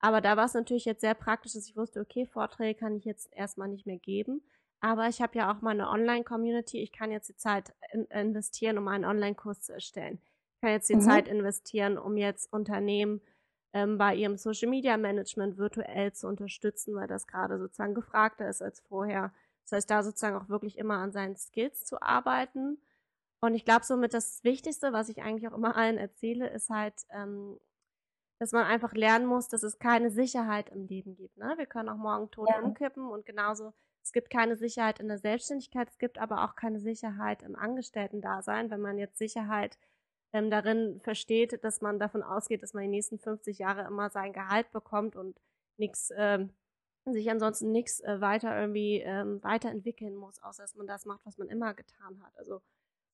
[0.00, 3.06] Aber da war es natürlich jetzt sehr praktisch, dass ich wusste, okay, Vorträge kann ich
[3.06, 4.42] jetzt erstmal nicht mehr geben.
[4.80, 6.78] Aber ich habe ja auch meine Online-Community.
[6.82, 10.20] Ich kann jetzt die Zeit in investieren, um einen Online-Kurs zu erstellen.
[10.56, 11.00] Ich kann jetzt die mhm.
[11.00, 13.22] Zeit investieren, um jetzt Unternehmen
[13.72, 19.32] ähm, bei ihrem Social-Media-Management virtuell zu unterstützen, weil das gerade sozusagen gefragter ist als vorher.
[19.64, 22.78] Das heißt, da sozusagen auch wirklich immer an seinen Skills zu arbeiten
[23.40, 26.94] und ich glaube, somit das Wichtigste, was ich eigentlich auch immer allen erzähle, ist halt,
[27.10, 27.58] ähm,
[28.40, 31.36] dass man einfach lernen muss, dass es keine Sicherheit im Leben gibt.
[31.36, 31.54] Ne?
[31.56, 32.60] Wir können auch morgen tot ja.
[32.60, 33.72] umkippen und genauso,
[34.02, 38.70] es gibt keine Sicherheit in der Selbstständigkeit, es gibt aber auch keine Sicherheit im Angestellten-Dasein,
[38.70, 39.78] wenn man jetzt Sicherheit
[40.32, 44.32] ähm, darin versteht, dass man davon ausgeht, dass man die nächsten 50 Jahre immer sein
[44.32, 45.40] Gehalt bekommt und
[45.76, 46.50] nichts, ähm,
[47.06, 51.38] sich ansonsten nichts äh, weiter irgendwie ähm, weiterentwickeln muss, außer dass man das macht, was
[51.38, 52.36] man immer getan hat.
[52.36, 52.60] Also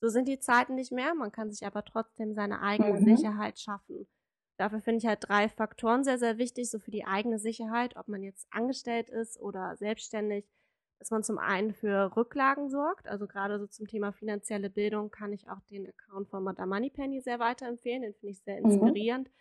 [0.01, 3.17] so sind die Zeiten nicht mehr, man kann sich aber trotzdem seine eigene mhm.
[3.17, 4.07] Sicherheit schaffen.
[4.57, 8.07] Dafür finde ich halt drei Faktoren sehr, sehr wichtig, so für die eigene Sicherheit, ob
[8.07, 10.47] man jetzt angestellt ist oder selbstständig,
[11.01, 15.33] dass man zum einen für Rücklagen sorgt, also gerade so zum Thema finanzielle Bildung kann
[15.33, 18.71] ich auch den Account von Madame Moneypenny sehr weiterempfehlen, den finde ich sehr mhm.
[18.71, 19.29] inspirierend.
[19.29, 19.33] Mhm.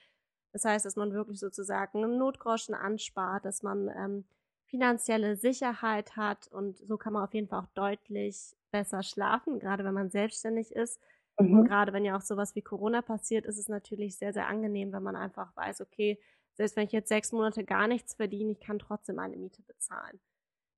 [0.51, 4.25] Das heißt, dass man wirklich sozusagen einen Notgroschen anspart, dass man ähm,
[4.65, 9.85] finanzielle Sicherheit hat und so kann man auf jeden Fall auch deutlich besser schlafen, gerade
[9.85, 10.99] wenn man selbstständig ist.
[11.39, 11.59] Mhm.
[11.59, 14.91] Und gerade wenn ja auch sowas wie Corona passiert, ist es natürlich sehr, sehr angenehm,
[14.91, 16.19] wenn man einfach weiß, okay,
[16.55, 20.19] selbst wenn ich jetzt sechs Monate gar nichts verdiene, ich kann trotzdem meine Miete bezahlen.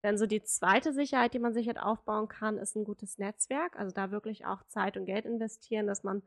[0.04, 3.78] Dann so die zweite Sicherheit, die man sich halt aufbauen kann, ist ein gutes Netzwerk.
[3.78, 6.22] Also da wirklich auch Zeit und Geld investieren, dass man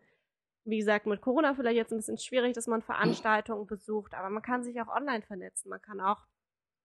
[0.69, 4.43] wie gesagt, mit Corona vielleicht jetzt ein bisschen schwierig, dass man Veranstaltungen besucht, aber man
[4.43, 5.71] kann sich auch online vernetzen.
[5.71, 6.27] Man kann auch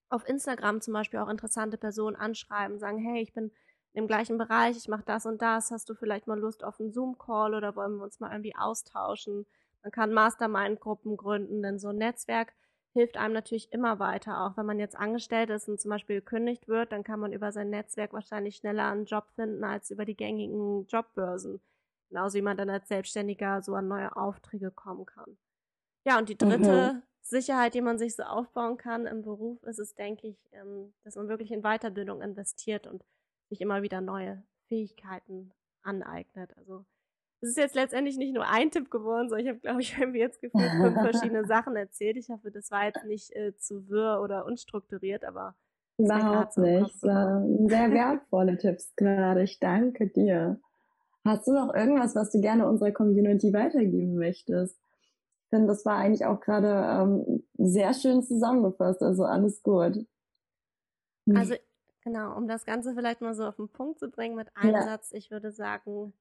[0.10, 3.52] auf Instagram zum Beispiel auch interessante Personen anschreiben, sagen, hey, ich bin
[3.94, 6.92] im gleichen Bereich, ich mache das und das, hast du vielleicht mal Lust auf einen
[6.92, 9.46] Zoom-Call oder wollen wir uns mal irgendwie austauschen?
[9.84, 12.54] Man kann Mastermind-Gruppen gründen, denn so ein Netzwerk
[12.94, 14.46] hilft einem natürlich immer weiter.
[14.46, 17.52] Auch wenn man jetzt angestellt ist und zum Beispiel gekündigt wird, dann kann man über
[17.52, 21.60] sein Netzwerk wahrscheinlich schneller einen Job finden als über die gängigen Jobbörsen.
[22.10, 25.38] Genauso wie man dann als Selbstständiger so an neue Aufträge kommen kann.
[26.06, 27.02] Ja, und die dritte mhm.
[27.22, 31.16] Sicherheit, die man sich so aufbauen kann im Beruf, ist es, denke ich, ähm, dass
[31.16, 33.04] man wirklich in Weiterbildung investiert und
[33.54, 35.52] sich immer wieder neue Fähigkeiten
[35.84, 36.52] aneignet.
[36.58, 36.86] Also
[37.42, 40.14] es ist jetzt letztendlich nicht nur ein Tipp geworden, sondern ich habe, glaube ich, wenn
[40.14, 42.18] wir jetzt gefühlt fünf verschiedene Sachen erzählt.
[42.18, 45.56] Ich hoffe, das war jetzt nicht äh, zu wirr oder unstrukturiert, aber
[45.98, 47.00] überhaupt nicht.
[47.00, 49.44] sehr wertvolle Tipps gerade.
[49.44, 50.60] Ich danke dir.
[51.26, 54.78] Hast du noch irgendwas, was du gerne unserer Community weitergeben möchtest?
[55.50, 59.04] Finde, das war eigentlich auch gerade ähm, sehr schön zusammengefasst.
[59.04, 60.06] Also alles gut.
[61.34, 61.56] Also
[62.04, 64.82] Genau, um das Ganze vielleicht mal so auf den Punkt zu bringen mit einem ja.
[64.82, 66.14] Satz, ich würde sagen,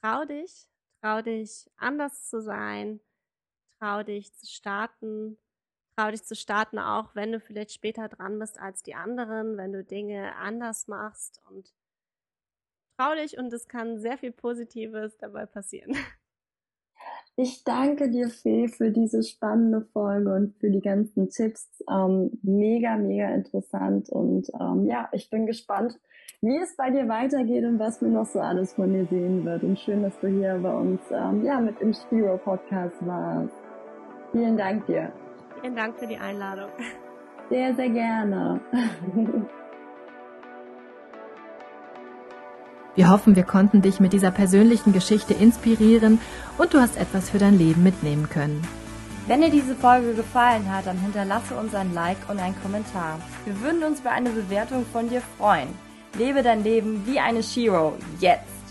[0.00, 0.68] trau dich,
[1.02, 3.00] trau dich anders zu sein,
[3.80, 5.38] trau dich zu starten,
[5.96, 9.72] trau dich zu starten, auch wenn du vielleicht später dran bist als die anderen, wenn
[9.72, 11.74] du Dinge anders machst und
[12.96, 15.94] trau dich und es kann sehr viel Positives dabei passieren.
[17.36, 21.82] Ich danke dir, Fee, für diese spannende Folge und für die ganzen Tipps.
[21.90, 24.10] Ähm, mega, mega interessant.
[24.10, 25.98] Und ähm, ja, ich bin gespannt,
[26.42, 29.62] wie es bei dir weitergeht und was mir noch so alles von dir sehen wird.
[29.62, 33.54] Und schön, dass du hier bei uns ähm, ja, mit im Spiro Podcast warst.
[34.32, 35.10] Vielen Dank dir.
[35.60, 36.68] Vielen Dank für die Einladung.
[37.48, 38.60] Sehr, sehr gerne.
[42.94, 46.20] Wir hoffen, wir konnten dich mit dieser persönlichen Geschichte inspirieren
[46.58, 48.62] und du hast etwas für dein Leben mitnehmen können.
[49.26, 53.18] Wenn dir diese Folge gefallen hat, dann hinterlasse uns ein Like und einen Kommentar.
[53.46, 55.68] Wir würden uns über eine Bewertung von dir freuen.
[56.18, 57.94] Lebe dein Leben wie eine Shiro.
[58.20, 58.61] Jetzt!